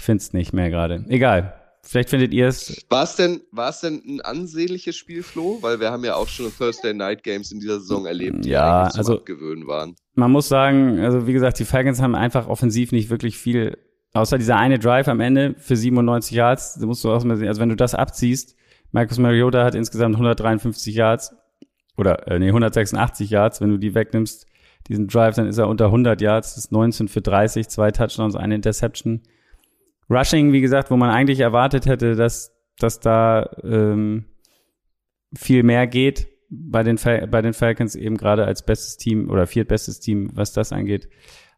[0.00, 1.04] ich finde es nicht mehr gerade.
[1.08, 1.54] Egal.
[1.82, 2.86] Vielleicht findet ihr es.
[2.88, 5.58] War es denn, war es denn ein ansehnliches Spiel, Flo?
[5.60, 8.84] Weil wir haben ja auch schon Thursday Night Games in dieser Saison erlebt, die Ja,
[8.84, 9.94] also- Abgewöhnen waren.
[10.14, 13.76] Man muss sagen, also wie gesagt, die Falcons haben einfach offensiv nicht wirklich viel,
[14.14, 16.78] außer dieser eine Drive am Ende für 97 Yards.
[16.80, 18.56] Da musst du auch mal sehen, also wenn du das abziehst,
[18.92, 21.34] Marcus Mariota hat insgesamt 153 Yards
[21.98, 23.60] oder äh, nee, 186 Yards.
[23.60, 24.46] Wenn du die wegnimmst,
[24.88, 26.54] diesen Drive, dann ist er unter 100 Yards.
[26.54, 29.20] Das ist 19 für 30, zwei Touchdowns, eine Interception.
[30.10, 34.26] Rushing, wie gesagt, wo man eigentlich erwartet hätte, dass, dass da ähm,
[35.34, 39.46] viel mehr geht bei den, Fal bei den Falcons eben gerade als bestes Team oder
[39.46, 41.08] viertbestes Team, was das angeht.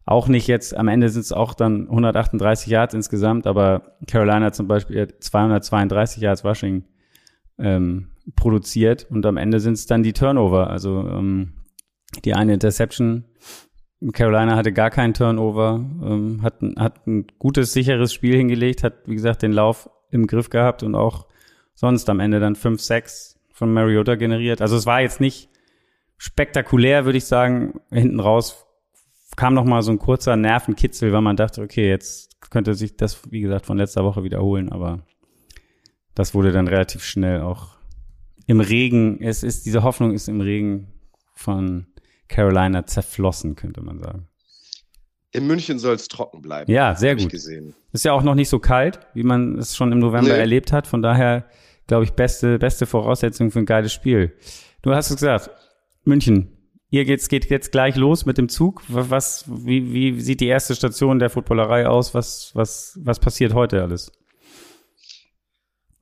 [0.05, 4.67] Auch nicht jetzt, am Ende sind es auch dann 138 Yards insgesamt, aber Carolina zum
[4.67, 6.83] Beispiel hat 232 Yards Rushing
[7.57, 10.69] ähm, produziert und am Ende sind es dann die Turnover.
[10.69, 11.53] Also ähm,
[12.23, 13.25] die eine Interception.
[14.11, 18.95] Carolina hatte gar keinen Turnover, ähm, hat, ein- hat ein gutes, sicheres Spiel hingelegt, hat,
[19.05, 21.27] wie gesagt, den Lauf im Griff gehabt und auch
[21.75, 24.61] sonst am Ende dann 5-6 von Mariota generiert.
[24.61, 25.49] Also es war jetzt nicht
[26.17, 27.79] spektakulär, würde ich sagen.
[27.91, 28.65] Hinten raus
[29.35, 33.31] kam noch mal so ein kurzer Nervenkitzel, weil man dachte, okay, jetzt könnte sich das,
[33.31, 34.99] wie gesagt, von letzter Woche wiederholen, aber
[36.13, 37.69] das wurde dann relativ schnell auch
[38.45, 40.91] im Regen, es ist, diese Hoffnung ist im Regen
[41.33, 41.87] von
[42.27, 44.27] Carolina zerflossen, könnte man sagen.
[45.31, 46.71] In München soll es trocken bleiben.
[46.71, 47.29] Ja, sehr gut.
[47.29, 47.73] gesehen.
[47.91, 50.39] Ist ja auch noch nicht so kalt, wie man es schon im November Nee.
[50.39, 50.85] erlebt hat.
[50.85, 51.45] Von daher,
[51.87, 54.33] glaube ich, beste, beste Voraussetzung für ein geiles Spiel.
[54.83, 55.49] Du hast es gesagt,
[56.03, 56.49] München.
[56.91, 58.83] Ihr geht's, geht jetzt gleich los mit dem Zug.
[58.87, 62.13] Wa- Was, wie, wie sieht die erste Station der Footballerei aus?
[62.13, 64.11] Was, was, was passiert heute alles?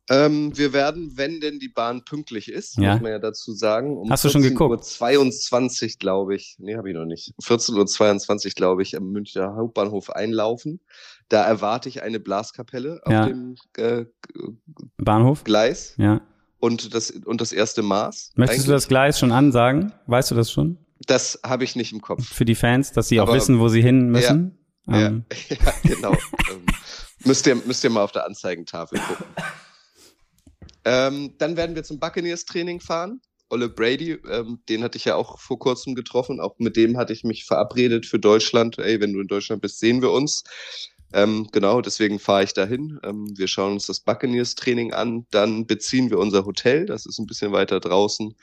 [0.09, 2.93] Ähm, wir werden, wenn denn die Bahn pünktlich ist, Ja.
[2.93, 4.71] muss man ja dazu sagen, um Hast du schon geguckt?
[4.71, 9.55] Uhr 22, glaube ich, nee, habe ich noch nicht, 14.22 Uhr, glaube ich, am Münchner
[9.55, 10.81] Hauptbahnhof einlaufen.
[11.29, 13.25] Da erwarte ich eine Blaskapelle auf Ja.
[13.27, 14.05] dem äh,
[14.97, 15.43] Bahnhof?
[15.43, 16.21] Gleis Ja.
[16.59, 18.31] und das, und das erste Maß.
[18.35, 18.89] Möchtest du das eigentlich.
[18.89, 19.93] Gleis schon ansagen?
[20.07, 20.77] Weißt du das schon?
[21.07, 22.23] Das habe ich nicht im Kopf.
[22.27, 24.57] Für die Fans, dass sie auch Aber- wissen, wo sie hin müssen?
[24.87, 26.11] Ja, Ähm, ja genau.
[26.51, 26.65] ähm,
[27.23, 29.25] müsst, ihr, müsst ihr mal auf der Anzeigentafel gucken.
[30.85, 33.21] Ähm, dann werden wir zum Buccaneers-Training fahren.
[33.49, 36.39] Olle Brady, ähm, den hatte ich ja auch vor kurzem getroffen.
[36.39, 38.79] Auch mit dem hatte ich mich verabredet für Deutschland.
[38.79, 40.43] Ey, wenn du in Deutschland bist, sehen wir uns.
[41.13, 42.99] Ähm, genau, deswegen fahre ich dahin.
[43.03, 45.25] Ähm, wir schauen uns das Buccaneers-Training an.
[45.31, 46.85] Dann beziehen wir unser Hotel.
[46.85, 48.33] Das ist ein bisschen weiter draußen.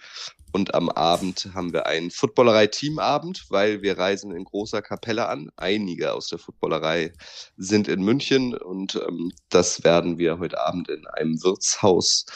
[0.52, 5.50] Und am Abend haben wir einen Footballerei-Teamabend, weil wir reisen in großer Kapelle an.
[5.56, 7.12] Einige aus der Footballerei
[7.56, 12.26] sind in München und ähm, das werden wir heute Abend in einem Wirtshaus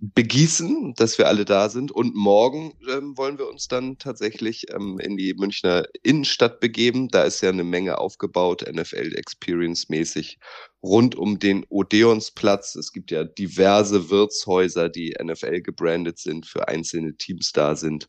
[0.00, 1.92] begießen, dass wir alle da sind.
[1.92, 7.08] Und morgen ähm, wollen wir uns dann tatsächlich ähm, in die Münchner Innenstadt begeben.
[7.08, 10.38] Da ist ja eine Menge aufgebaut, NFL Experience mäßig
[10.82, 12.74] rund um den Odeonsplatz.
[12.74, 18.08] Es gibt ja diverse Wirtshäuser, die NFL gebrandet sind, für einzelne Teams da sind.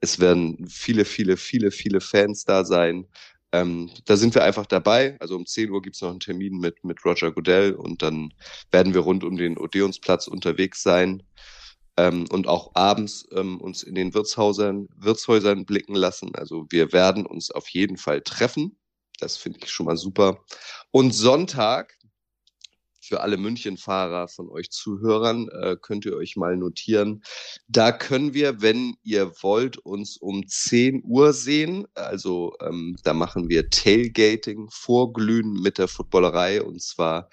[0.00, 3.06] Es werden viele, viele, viele, viele Fans da sein.
[3.52, 5.16] Ähm, da sind wir einfach dabei.
[5.20, 8.32] Also um 10 Uhr gibt's noch einen Termin mit, mit Roger Goodell und dann
[8.70, 11.22] werden wir rund um den Odeonsplatz unterwegs sein
[11.96, 16.34] ähm, und auch abends ähm, uns in den Wirtshäusern, Wirtshäusern blicken lassen.
[16.34, 18.76] Also wir werden uns auf jeden Fall treffen.
[19.18, 20.44] Das finde ich schon mal super.
[20.90, 21.98] Und Sonntag
[23.10, 27.24] für alle München-Fahrer von euch Zuhörern, äh, könnt ihr euch mal notieren.
[27.66, 31.88] Da können wir, wenn ihr wollt, uns um 10 Uhr sehen.
[31.94, 37.28] Also ähm, da machen wir Tailgating, Vorglühen mit der Footballerei und zwar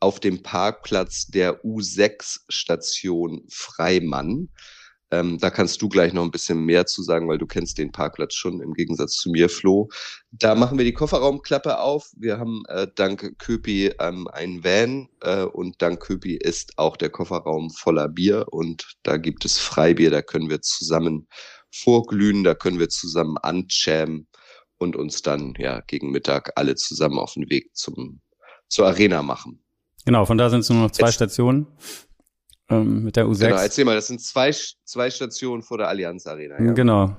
[0.00, 4.48] auf dem Parkplatz der U6-Station Freimann.
[5.10, 7.92] Ähm, da kannst du gleich noch ein bisschen mehr zu sagen, weil du kennst den
[7.92, 9.88] Parkplatz schon im Gegensatz zu mir, Flo.
[10.30, 12.10] Da machen wir die Kofferraumklappe auf.
[12.16, 17.08] Wir haben äh, dank Köpi ähm, einen Van äh, und dank Köpi ist auch der
[17.08, 21.26] Kofferraum voller Bier und da gibt es Freibier, da können wir zusammen
[21.72, 24.28] vorglühen, da können wir zusammen anchamen
[24.78, 28.20] und uns dann ja gegen Mittag alle zusammen auf den Weg zum,
[28.68, 29.62] zur Arena machen.
[30.04, 31.66] Genau, von da sind es nur noch zwei Jetzt, Stationen
[32.70, 33.38] ähm, mit der U6.
[33.46, 34.50] Genau, erzähl mal, das sind zwei,
[34.84, 36.62] zwei Stationen vor der Allianz Arena.
[36.62, 36.72] Ja.
[36.72, 37.16] Genau.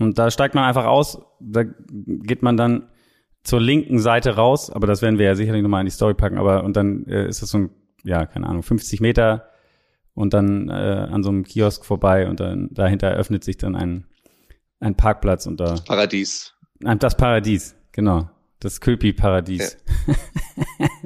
[0.00, 2.88] Und da steigt man einfach aus, da geht man dann
[3.42, 6.38] zur linken Seite raus, aber das werden wir ja sicherlich nochmal in die Story packen,
[6.38, 7.70] aber und dann äh, ist das so ein,
[8.04, 9.48] ja, keine Ahnung, 50 Meter
[10.14, 14.06] und dann äh, an so einem Kiosk vorbei und dann dahinter öffnet sich dann ein,
[14.80, 15.76] ein Parkplatz und da.
[15.86, 16.54] Paradies.
[16.80, 18.30] Das Paradies, genau.
[18.60, 19.78] Das Köpi-Paradies.
[20.06, 20.14] Ja.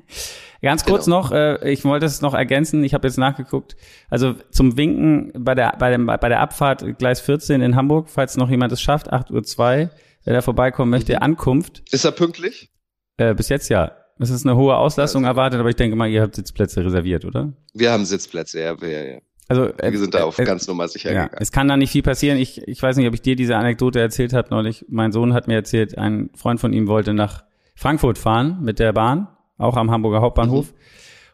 [0.63, 1.23] Ganz kurz genau.
[1.23, 3.77] noch, äh, ich wollte es noch ergänzen, ich habe jetzt nachgeguckt.
[4.09, 8.37] Also zum Winken bei der, bei, dem, bei der Abfahrt Gleis 14 in Hamburg, falls
[8.37, 9.91] noch jemand es schafft, 8.02 Uhr,
[10.25, 11.23] wer da vorbeikommen möchte, mhm.
[11.23, 11.83] Ankunft.
[11.91, 12.71] Ist er pünktlich?
[13.17, 13.97] Äh, bis jetzt ja.
[14.21, 15.33] Es ist eine hohe Auslastung also.
[15.33, 17.53] erwartet, aber ich denke mal, ihr habt Sitzplätze reserviert, oder?
[17.75, 19.19] Wir haben Sitzplätze, ja, ja, ja.
[19.49, 21.43] Also, äh, wir sind da auf äh, ganz normal sicher ja, gegangen.
[21.43, 22.39] Es kann da nicht viel passieren.
[22.39, 24.85] Ich, ich weiß nicht, ob ich dir diese Anekdote erzählt habe neulich.
[24.89, 27.43] Mein Sohn hat mir erzählt, ein Freund von ihm wollte nach
[27.75, 29.27] Frankfurt fahren mit der Bahn
[29.59, 30.73] auch am Hamburger Hauptbahnhof.
[30.73, 30.79] Mhm.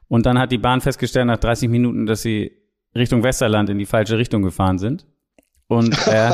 [0.08, 2.52] Und dann hat die Bahn festgestellt nach 30 Minuten, dass sie
[2.94, 5.06] Richtung Westerland in die falsche Richtung gefahren sind.
[5.66, 6.32] Und äh,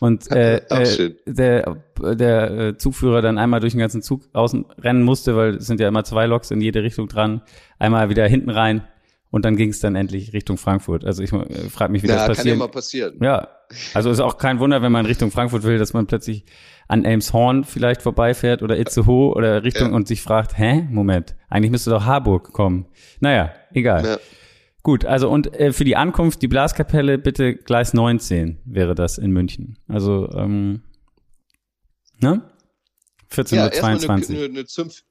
[0.00, 5.02] und äh, äh, der, der äh, Zugführer dann einmal durch den ganzen Zug außen rennen
[5.02, 7.42] musste, weil es sind ja immer zwei Loks in jede Richtung dran,
[7.78, 8.82] einmal wieder hinten rein
[9.30, 11.04] und dann ging es dann endlich Richtung Frankfurt.
[11.04, 12.44] Also ich äh, frage mich, wie ja, das passiert.
[12.46, 13.14] Kann ja mal passieren.
[13.20, 13.48] Ja,
[13.94, 16.44] also ist auch kein Wunder, wenn man Richtung Frankfurt will, dass man plötzlich
[16.88, 19.96] an Elmshorn vielleicht vorbeifährt oder Itzehoe oder Richtung ja.
[19.96, 22.86] und sich fragt, hä, Moment, eigentlich müsste doch Harburg kommen.
[23.20, 24.04] Naja, egal.
[24.04, 24.18] Ja.
[24.82, 29.32] Gut, also und äh, für die Ankunft, die Blaskapelle, bitte Gleis 19 wäre das in
[29.32, 29.78] München.
[29.88, 30.82] Also, ähm,
[32.20, 32.42] ne?
[33.32, 34.44] 14.22 ja, Uhr.
[34.44, 34.66] Eine, eine,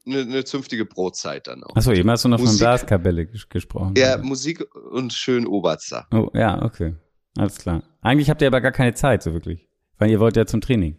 [0.05, 1.75] eine, eine zünftige Brotzeit dann auch.
[1.75, 3.95] Achso, eben hast du noch Musik, von Blaskapelle ges gesprochen.
[3.97, 6.07] Ja, Musik und schön Oberster.
[6.13, 6.95] Oh, ja, okay.
[7.37, 7.83] Alles klar.
[8.01, 9.67] Eigentlich habt ihr aber gar keine Zeit, so wirklich.
[9.97, 10.97] Weil ihr wollt ja zum Training.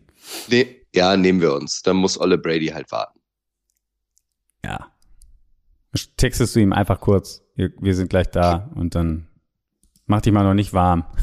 [0.49, 1.83] Nee, ja, nehmen wir uns.
[1.83, 3.21] Dann muss Olle Brady halt warten.
[4.65, 4.93] Ja.
[6.17, 9.29] Textest du ihm einfach kurz, wir sind gleich da und dann
[10.07, 11.05] mach dich mal noch nicht warm.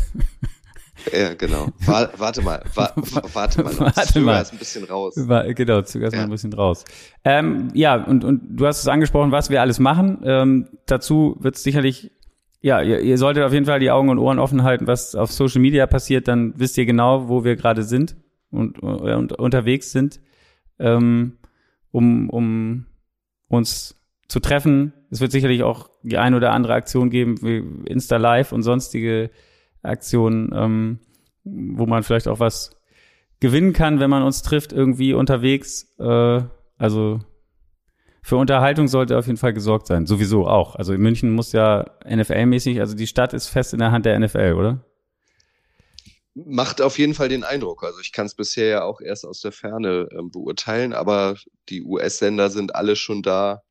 [1.12, 1.68] Ja, genau.
[1.86, 3.24] Warte mal, warte mal.
[3.34, 4.38] Warte mal.
[4.38, 5.16] Erst ein bisschen raus.
[5.16, 6.22] Genau, zöger erst ja.
[6.22, 6.86] mal ein bisschen raus.
[7.26, 10.22] Ähm, ja, und, und du hast es angesprochen, was wir alles machen.
[10.24, 12.12] Ähm, dazu wird es sicherlich,
[12.62, 15.32] ja, ihr, ihr solltet auf jeden Fall die Augen und Ohren offen halten, was auf
[15.32, 18.16] Social Media passiert, dann wisst ihr genau, wo wir gerade sind
[18.54, 20.20] und, und unterwegs sind,
[20.80, 21.38] ähm,
[21.92, 22.86] um, um
[23.48, 24.94] uns zu treffen.
[25.12, 29.30] Es wird sicherlich auch die ein oder andere Aktion geben, wie Insta Live und sonstige
[29.82, 31.00] Aktionen, ähm,
[31.44, 32.72] wo man vielleicht auch was
[33.40, 35.94] gewinnen kann, wenn man uns trifft irgendwie unterwegs.
[36.00, 36.42] Äh,
[36.78, 37.20] also
[38.22, 40.06] für Unterhaltung sollte auf jeden Fall gesorgt sein.
[40.06, 40.76] Sowieso auch.
[40.76, 44.18] Also in München muss ja NFL-mäßig, also die Stadt ist fest in der Hand der
[44.18, 44.86] NFL, oder?
[46.36, 47.84] Macht auf jeden Fall den Eindruck.
[47.84, 51.36] Also ich kann es bisher ja auch erst aus der Ferne ähm, beurteilen, aber
[51.70, 53.62] die US-Länder sind alle schon da.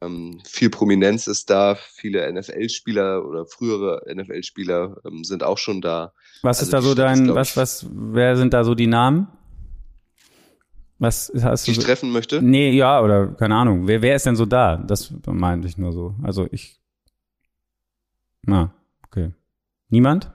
[0.00, 6.12] Ähm, viel Prominenz ist da, viele NFL-Spieler oder frühere NFL-Spieler ähm, sind auch schon da.
[6.42, 9.26] Was also ist da so dein, ist, was, was, wer sind da so die Namen?
[10.98, 11.80] Was hast die du?
[11.80, 12.42] ich treffen möchte?
[12.42, 13.86] Nee, ja, oder keine Ahnung.
[13.86, 14.76] Wer, wer ist denn so da?
[14.76, 16.14] Das meinte ich nur so.
[16.22, 16.80] Also ich.
[18.42, 18.72] Na,
[19.06, 19.32] okay.
[19.88, 20.32] Niemand?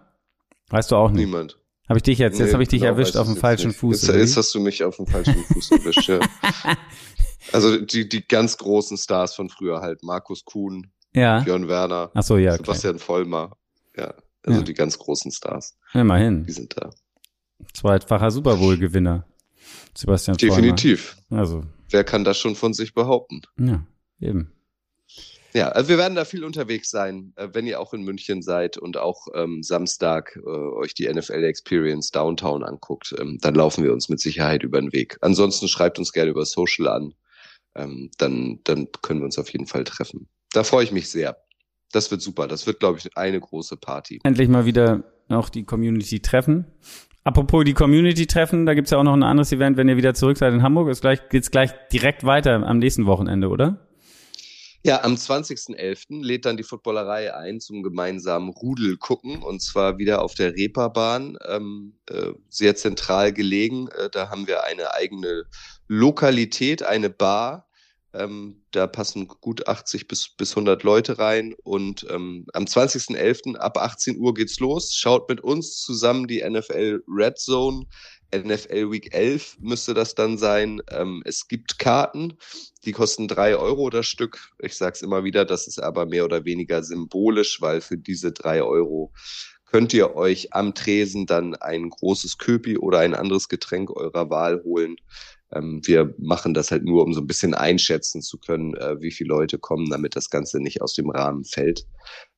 [0.69, 1.25] Weißt du auch nicht?
[1.25, 1.59] Niemand.
[1.89, 3.79] Habe ich dich jetzt, nee, jetzt habe ich dich genau, erwischt auf dem falschen nicht.
[3.79, 4.07] Fuß.
[4.07, 6.19] Jetzt, jetzt hast du mich auf dem falschen Fuß erwischt, ja.
[7.51, 11.41] Also die, die ganz großen Stars von früher halt, Markus Kuhn, ja.
[11.41, 13.03] Björn Werner, Ach so, ja, Sebastian okay.
[13.03, 13.57] Vollmer.
[13.97, 14.65] Ja, also ja.
[14.65, 15.77] die ganz großen Stars.
[15.93, 16.45] Immerhin.
[16.45, 16.89] Die sind da.
[17.73, 19.27] Zweitfacher Super Bowl-Gewinner.
[19.93, 21.17] Sebastian Definitiv.
[21.27, 21.41] Vollmer.
[21.41, 21.63] Also.
[21.89, 23.41] Wer kann das schon von sich behaupten?
[23.59, 23.85] Ja,
[24.19, 24.52] eben.
[25.53, 28.77] Ja, also wir werden da viel unterwegs sein, äh, wenn ihr auch in München seid
[28.77, 33.93] und auch ähm, Samstag äh, euch die NFL Experience Downtown anguckt, ähm, dann laufen wir
[33.93, 35.17] uns mit Sicherheit über den Weg.
[35.21, 37.13] Ansonsten schreibt uns gerne über Social an,
[37.75, 40.27] ähm, dann, dann können wir uns auf jeden Fall treffen.
[40.53, 41.37] Da freue ich mich sehr.
[41.91, 42.47] Das wird super.
[42.47, 44.19] Das wird, glaube ich, eine große Party.
[44.23, 46.65] Endlich mal wieder auch die Community treffen.
[47.23, 50.13] Apropos die Community treffen, da gibt's ja auch noch ein anderes Event, wenn ihr wieder
[50.13, 50.89] zurück seid in Hamburg.
[50.89, 53.79] Es gleich, geht's gleich direkt weiter am nächsten Wochenende, oder?
[54.85, 56.23] Ja, am 20.11.
[56.25, 61.37] lädt dann die Footballerei ein zum gemeinsamen Rudel gucken und zwar wieder auf der Reeperbahn,
[61.47, 63.87] ähm, äh, sehr zentral gelegen.
[63.87, 65.45] Äh, da haben wir eine eigene
[65.87, 67.69] Lokalität, eine Bar.
[68.13, 73.55] Ähm, da passen gut 80 bis, bis 100 Leute rein und ähm, am 20.11.
[73.55, 74.93] ab 18 Uhr geht's los.
[74.93, 77.85] Schaut mit uns zusammen die NFL Red Zone
[78.33, 80.81] NFL Week 11 müsste das dann sein.
[80.89, 82.37] Ähm, es gibt Karten,
[82.85, 84.51] die kosten drei Euro das Stück.
[84.59, 88.31] Ich sage es immer wieder, das ist aber mehr oder weniger symbolisch, weil für diese
[88.31, 89.11] drei Euro
[89.65, 94.63] könnt ihr euch am Tresen dann ein großes Köpi oder ein anderes Getränk eurer Wahl
[94.63, 94.97] holen.
[95.53, 99.11] Ähm, wir machen das halt nur, um so ein bisschen einschätzen zu können, äh, wie
[99.11, 101.85] viele Leute kommen, damit das Ganze nicht aus dem Rahmen fällt.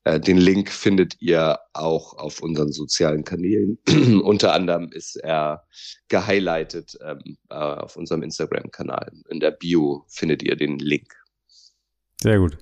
[0.04, 3.80] Äh, den Link findet ihr auch auf unseren sozialen Kanälen.
[4.24, 5.64] Unter anderem ist er
[6.08, 9.12] gehighlightet ähm, äh, auf unserem Instagram-Kanal.
[9.30, 11.14] In der Bio findet ihr den Link.
[12.22, 12.58] Sehr gut.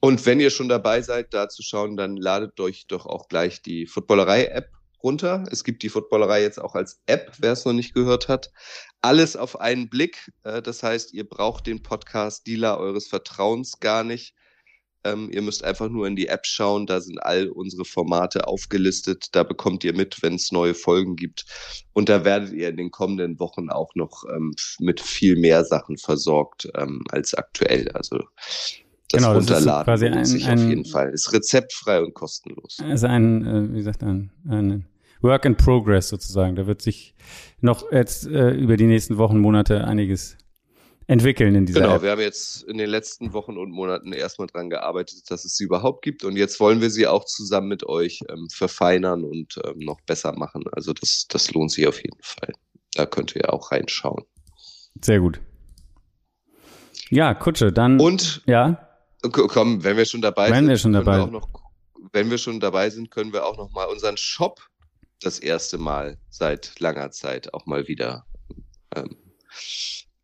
[0.00, 3.62] Und wenn ihr schon dabei seid, da zu schauen, dann ladet euch doch auch gleich
[3.62, 4.68] die Footballerei-App
[5.02, 5.44] runter.
[5.50, 8.52] Es gibt die Footballerei jetzt auch als App, wer es noch nicht gehört hat.
[9.00, 10.32] Alles auf einen Blick.
[10.44, 14.34] Äh, das heißt, ihr braucht den Podcast-Dealer eures Vertrauens gar nicht.
[15.04, 19.28] Ähm, ihr müsst einfach nur in die App schauen, da sind all unsere Formate aufgelistet.
[19.32, 21.44] Da bekommt ihr mit, wenn es neue Folgen gibt.
[21.92, 25.98] Und da werdet ihr in den kommenden Wochen auch noch ähm, mit viel mehr Sachen
[25.98, 27.88] versorgt ähm, als aktuell.
[27.94, 28.18] Also
[29.08, 31.10] das genau, Runterladen das ist quasi ein, ein, auf jeden Fall.
[31.10, 32.78] Ist rezeptfrei und kostenlos.
[32.82, 34.86] Also ein, äh, wie gesagt, ein, ein
[35.22, 36.56] Work in Progress sozusagen.
[36.56, 37.14] Da wird sich
[37.60, 40.36] noch jetzt äh, über die nächsten Wochen, Monate einiges
[41.06, 42.02] entwickeln in dieser Genau, App.
[42.02, 45.64] wir haben jetzt in den letzten Wochen und Monaten erstmal dran gearbeitet, dass es sie
[45.64, 49.78] überhaupt gibt und jetzt wollen wir sie auch zusammen mit euch ähm, verfeinern und ähm,
[49.80, 50.64] noch besser machen.
[50.72, 52.52] Also das, das lohnt sich auf jeden Fall.
[52.94, 54.24] Da könnt ihr auch reinschauen.
[55.00, 55.40] Sehr gut.
[57.10, 58.00] Ja, Kutsche, dann.
[58.00, 58.88] Und ja.
[59.30, 61.18] Komm, wenn wir schon dabei wenn sind, wir schon dabei.
[61.18, 61.48] Wir noch,
[62.12, 64.60] wenn wir schon dabei sind, können wir auch noch mal unseren Shop
[65.24, 68.26] das erste Mal seit langer Zeit auch mal wieder
[68.94, 69.16] ähm,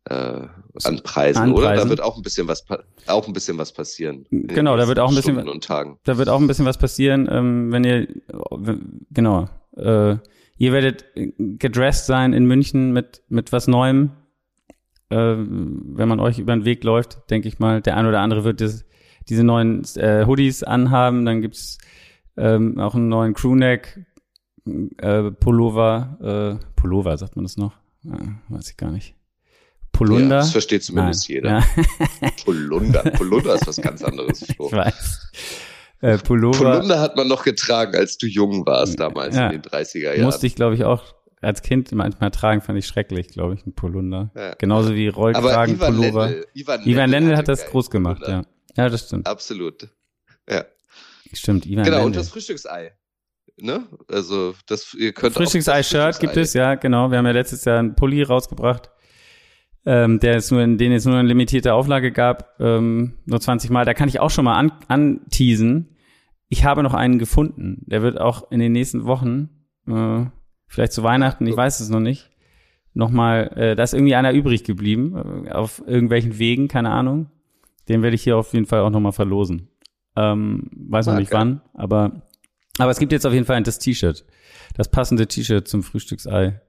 [0.05, 0.47] äh,
[0.83, 1.75] an Preisen, an oder?
[1.75, 2.65] Da wird auch ein bisschen was
[3.07, 4.25] auch ein bisschen was passieren.
[4.31, 5.99] Genau, da wird auch ein bisschen und Tagen.
[6.03, 8.07] Da wird auch ein bisschen was passieren, ähm, wenn ihr
[9.11, 10.17] genau, äh,
[10.57, 11.05] ihr werdet
[11.37, 14.11] gedressed sein in München mit mit was Neuem.
[15.09, 18.43] Äh, wenn man euch über den Weg läuft, denke ich mal, der ein oder andere
[18.43, 18.85] wird das,
[19.27, 21.25] diese neuen äh, Hoodies anhaben.
[21.25, 21.79] Dann gibt's
[22.37, 24.05] ähm, auch einen neuen Crewneck
[24.97, 26.59] äh, Pullover.
[26.61, 27.73] Äh, Pullover sagt man das noch?
[28.03, 28.17] Ja,
[28.49, 29.15] weiß ich gar nicht.
[29.91, 30.35] Polunder.
[30.35, 31.35] Ja, das versteht zumindest Nein.
[31.35, 31.49] jeder.
[31.49, 32.29] Ja.
[32.45, 33.03] Polunder.
[33.11, 34.45] Polunder ist was ganz anderes.
[34.45, 34.67] Flo.
[34.67, 35.31] Ich weiß.
[36.01, 36.71] Äh, Pullover.
[36.71, 39.47] Polunder hat man noch getragen, als du jung warst damals ja.
[39.49, 40.21] in den 30er Jahren.
[40.21, 41.03] Musste ich, glaube ich, auch
[41.41, 44.31] als Kind manchmal tragen, fand ich schrecklich, glaube ich, ein Polunder.
[44.35, 44.53] Ja.
[44.55, 46.29] Genauso wie Rollkragen, Ivan Pullover.
[46.29, 48.43] Lendl, Ivan, Ivan Lendl hat das groß gemacht, ja.
[48.77, 49.27] Ja, das stimmt.
[49.27, 49.89] Absolut.
[50.49, 50.65] Ja.
[51.33, 52.07] Stimmt, Ivan Genau, Lendl.
[52.07, 52.93] und das Frühstücksei.
[53.57, 53.83] Ne?
[54.07, 57.11] Also, das, ihr könnt Frühstücksei-Shirt gibt es, ja, genau.
[57.11, 58.89] Wir haben ja letztes Jahr einen Pulli rausgebracht
[59.85, 63.69] ähm, der es nur in, den es nur eine limitierte Auflage gab, ähm, nur 20
[63.69, 63.85] Mal.
[63.85, 65.95] Da kann ich auch schon mal an, anteasen.
[66.49, 67.83] Ich habe noch einen gefunden.
[67.87, 69.49] Der wird auch in den nächsten Wochen,
[69.87, 70.25] äh,
[70.67, 72.29] vielleicht zu Weihnachten, ich weiß es noch nicht,
[72.93, 77.31] nochmal, äh, da ist irgendwie einer übrig geblieben, äh, auf irgendwelchen Wegen, keine Ahnung.
[77.87, 79.69] Den werde ich hier auf jeden Fall auch nochmal verlosen.
[80.15, 81.21] Ähm, weiß noch okay.
[81.21, 82.23] nicht wann, aber,
[82.79, 84.25] aber es gibt jetzt auf jeden Fall das T-Shirt.
[84.75, 86.61] Das passende T-Shirt zum Frühstücksei.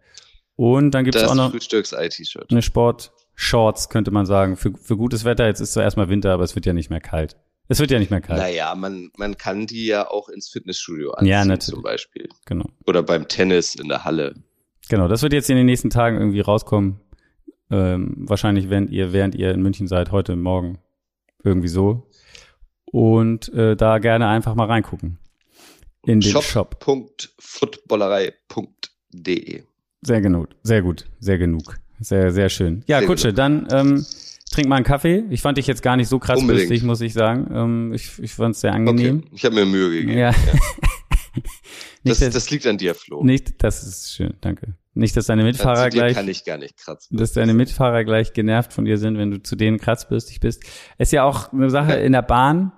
[0.56, 2.50] Und dann gibt es auch noch Frühstücks-IT-Shirt.
[2.50, 4.56] eine Sport-Shorts, könnte man sagen.
[4.56, 7.00] Für, für gutes Wetter, jetzt ist zwar erstmal Winter, aber es wird ja nicht mehr
[7.00, 7.36] kalt.
[7.68, 8.40] Es wird ja nicht mehr kalt.
[8.40, 11.74] Naja, man, man kann die ja auch ins Fitnessstudio anziehen, ja, natürlich.
[11.74, 12.28] zum Beispiel.
[12.44, 12.66] Genau.
[12.86, 14.34] Oder beim Tennis in der Halle.
[14.88, 17.00] Genau, das wird jetzt in den nächsten Tagen irgendwie rauskommen.
[17.70, 20.80] Ähm, wahrscheinlich, während ihr, während ihr in München seid, heute Morgen.
[21.44, 22.08] Irgendwie so.
[22.84, 25.18] Und äh, da gerne einfach mal reingucken.
[26.06, 26.44] In den Shop.
[26.44, 26.78] Shop.
[27.38, 29.64] Footballerei.de
[30.02, 31.78] sehr genug, sehr gut, sehr genug.
[32.00, 32.82] Sehr, sehr schön.
[32.86, 33.38] Ja, sehr Kutsche, gut.
[33.38, 34.06] dann ähm,
[34.50, 35.24] trink mal einen Kaffee.
[35.28, 36.70] Ich fand dich jetzt gar nicht so krass Unbedingt.
[36.70, 37.50] lustig, muss ich sagen.
[37.52, 39.18] Ähm, ich ich fand es sehr angenehm.
[39.18, 39.30] Okay.
[39.34, 40.18] Ich habe mir Mühe gegeben.
[40.18, 40.30] Ja.
[40.30, 40.34] ja.
[42.04, 43.22] das, das liegt an dir, Flo.
[43.22, 44.74] Nicht, das ist schön, danke.
[44.94, 47.16] Nicht, dass deine Mitfahrer also gleich, kann ich gar nicht kratzen.
[47.16, 50.64] dass deine Mitfahrer gleich genervt von dir sind, wenn du zu denen kratzbürstig bist.
[50.96, 52.72] Ist ja auch eine Sache in der Bahn.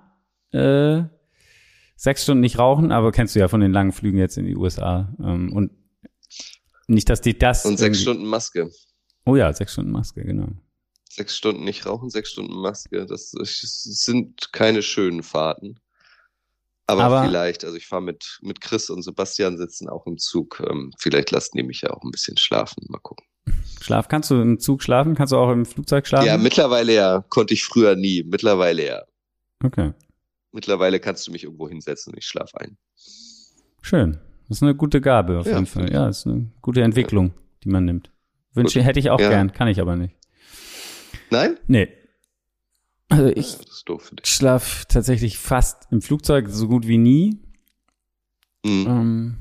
[0.51, 1.03] Äh,
[1.95, 4.55] sechs Stunden nicht rauchen, aber kennst du ja von den langen Flügen jetzt in die
[4.55, 5.13] USA.
[5.19, 5.71] Ähm, und
[6.87, 7.65] nicht, dass die das.
[7.65, 8.69] Und sechs Stunden Maske.
[9.25, 10.49] Oh ja, sechs Stunden Maske, genau.
[11.09, 13.05] Sechs Stunden nicht rauchen, sechs Stunden Maske.
[13.05, 15.79] Das, das sind keine schönen Fahrten.
[16.85, 20.61] Aber, Aber vielleicht, also ich fahre mit, mit Chris und Sebastian sitzen auch im Zug.
[20.69, 22.85] Ähm, vielleicht lassen die mich ja auch ein bisschen schlafen.
[22.89, 23.25] Mal gucken.
[23.81, 25.15] Schlaf, kannst du im Zug schlafen?
[25.15, 26.27] Kannst du auch im Flugzeug schlafen?
[26.27, 27.23] Ja, mittlerweile ja.
[27.29, 28.23] Konnte ich früher nie.
[28.23, 29.03] Mittlerweile ja.
[29.63, 29.93] Okay.
[30.53, 32.77] Mittlerweile kannst du mich irgendwo hinsetzen und ich schlafe ein.
[33.81, 34.19] Schön.
[34.47, 35.91] Das ist eine gute Gabe auf Ja, jeden Fall.
[35.91, 37.33] Ja, das ist eine gute Entwicklung,
[37.63, 38.11] die man nimmt.
[38.53, 39.29] Wünsche hätte ich auch Ja.
[39.29, 40.15] gern, kann ich aber nicht.
[41.31, 41.57] Nein?
[41.67, 41.89] Nee.
[43.09, 44.27] Also Ja, ich das ist doof für dich.
[44.27, 47.39] schlaf tatsächlich fast im Flugzeug, so gut wie nie.
[48.63, 48.85] Mhm.
[48.87, 49.37] Ähm,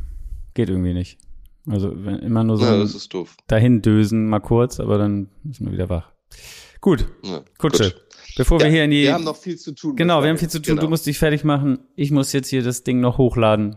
[0.54, 1.18] geht irgendwie nicht.
[1.68, 5.88] Also wenn, immer nur so Ja, dahin dösen mal kurz, aber dann ist man wieder
[5.88, 6.10] wach.
[6.82, 7.84] Gut, Ja, Kutsche.
[7.92, 8.02] gut.
[8.36, 9.96] Bevor Ja, wir hier in die wir haben noch viel zu tun.
[9.96, 10.74] Genau, wir haben viel zu tun.
[10.74, 10.82] Genau.
[10.82, 11.78] Du musst dich fertig machen.
[11.96, 13.76] Ich muss jetzt hier das Ding noch hochladen.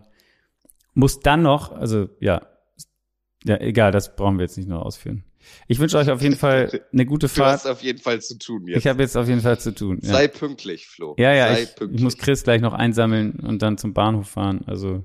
[0.93, 2.41] Muss dann noch, also ja,
[3.43, 5.24] ja, egal, das brauchen wir jetzt nicht noch ausführen.
[5.68, 7.68] Ich wünsche euch auf jeden Fall eine gute Du hast Fahrt.
[7.68, 8.80] auf jeden Fall zu tun jetzt.
[8.80, 9.99] Ich habe jetzt auf jeden Fall zu tun.
[10.01, 11.16] Ja, Sei pünktlich, Flo.
[11.20, 11.99] ja, ja Sei ich, pünktlich.
[11.99, 14.64] ich muss Chris gleich noch einsammeln und dann zum Bahnhof fahren.
[14.66, 15.03] Also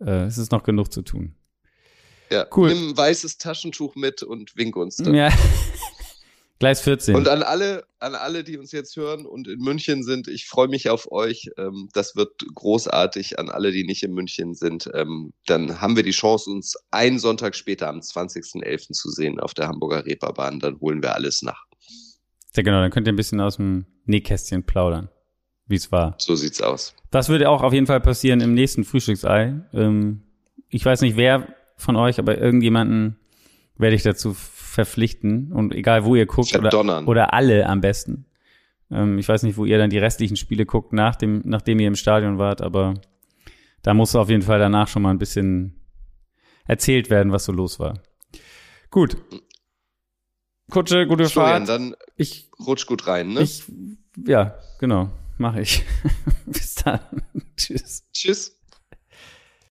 [0.00, 1.34] äh, es ist noch genug zu tun.
[2.30, 2.46] ja.
[2.56, 2.72] cool.
[2.72, 5.12] Nimm ein weißes Taschentuch mit und wink uns dann.
[5.14, 5.28] Ja.
[6.60, 7.16] Gleis 14.
[7.16, 10.68] Und an alle, an alle, die uns jetzt hören und in München sind, ich freue
[10.68, 11.48] mich auf euch.
[11.56, 13.38] Ähm, das wird großartig.
[13.38, 17.18] An alle, die nicht in München sind, ähm, dann haben wir die Chance, uns einen
[17.18, 18.92] Sonntag später am 20.11.
[18.92, 20.60] zu sehen auf der Hamburger Reeperbahn.
[20.60, 21.64] Dann holen wir alles nach.
[22.54, 25.08] ja, genau, dann könnt ihr ein bisschen aus dem Nähkästchen plaudern,
[25.66, 26.16] wie es war.
[26.18, 26.94] So sieht's aus.
[27.10, 29.62] Das würde auch auf jeden Fall passieren im nächsten Frühstücksei.
[29.72, 30.24] Ähm,
[30.68, 33.19] ich weiß nicht, wer von euch, aber irgendjemanden
[33.80, 35.52] werde ich dazu verpflichten.
[35.52, 38.26] Und egal, wo ihr guckt oder, oder alle am besten.
[38.90, 41.88] Ähm, ich weiß nicht, wo ihr dann die restlichen Spiele guckt, nach dem, nachdem ihr
[41.88, 42.94] im Stadion wart, aber
[43.82, 45.74] da muss auf jeden Fall danach schon mal ein bisschen
[46.66, 48.00] erzählt werden, was so los war.
[48.90, 49.16] Gut.
[50.70, 51.68] Kutsche, gute Florian, Fahrt.
[51.68, 53.42] dann Ich, rutsch gut rein, ne?
[53.42, 53.64] ich,
[54.24, 55.84] ja, genau, mache ich.
[56.46, 57.00] Bis dann.
[57.56, 58.04] Tschüss.
[58.12, 58.59] Tschüss.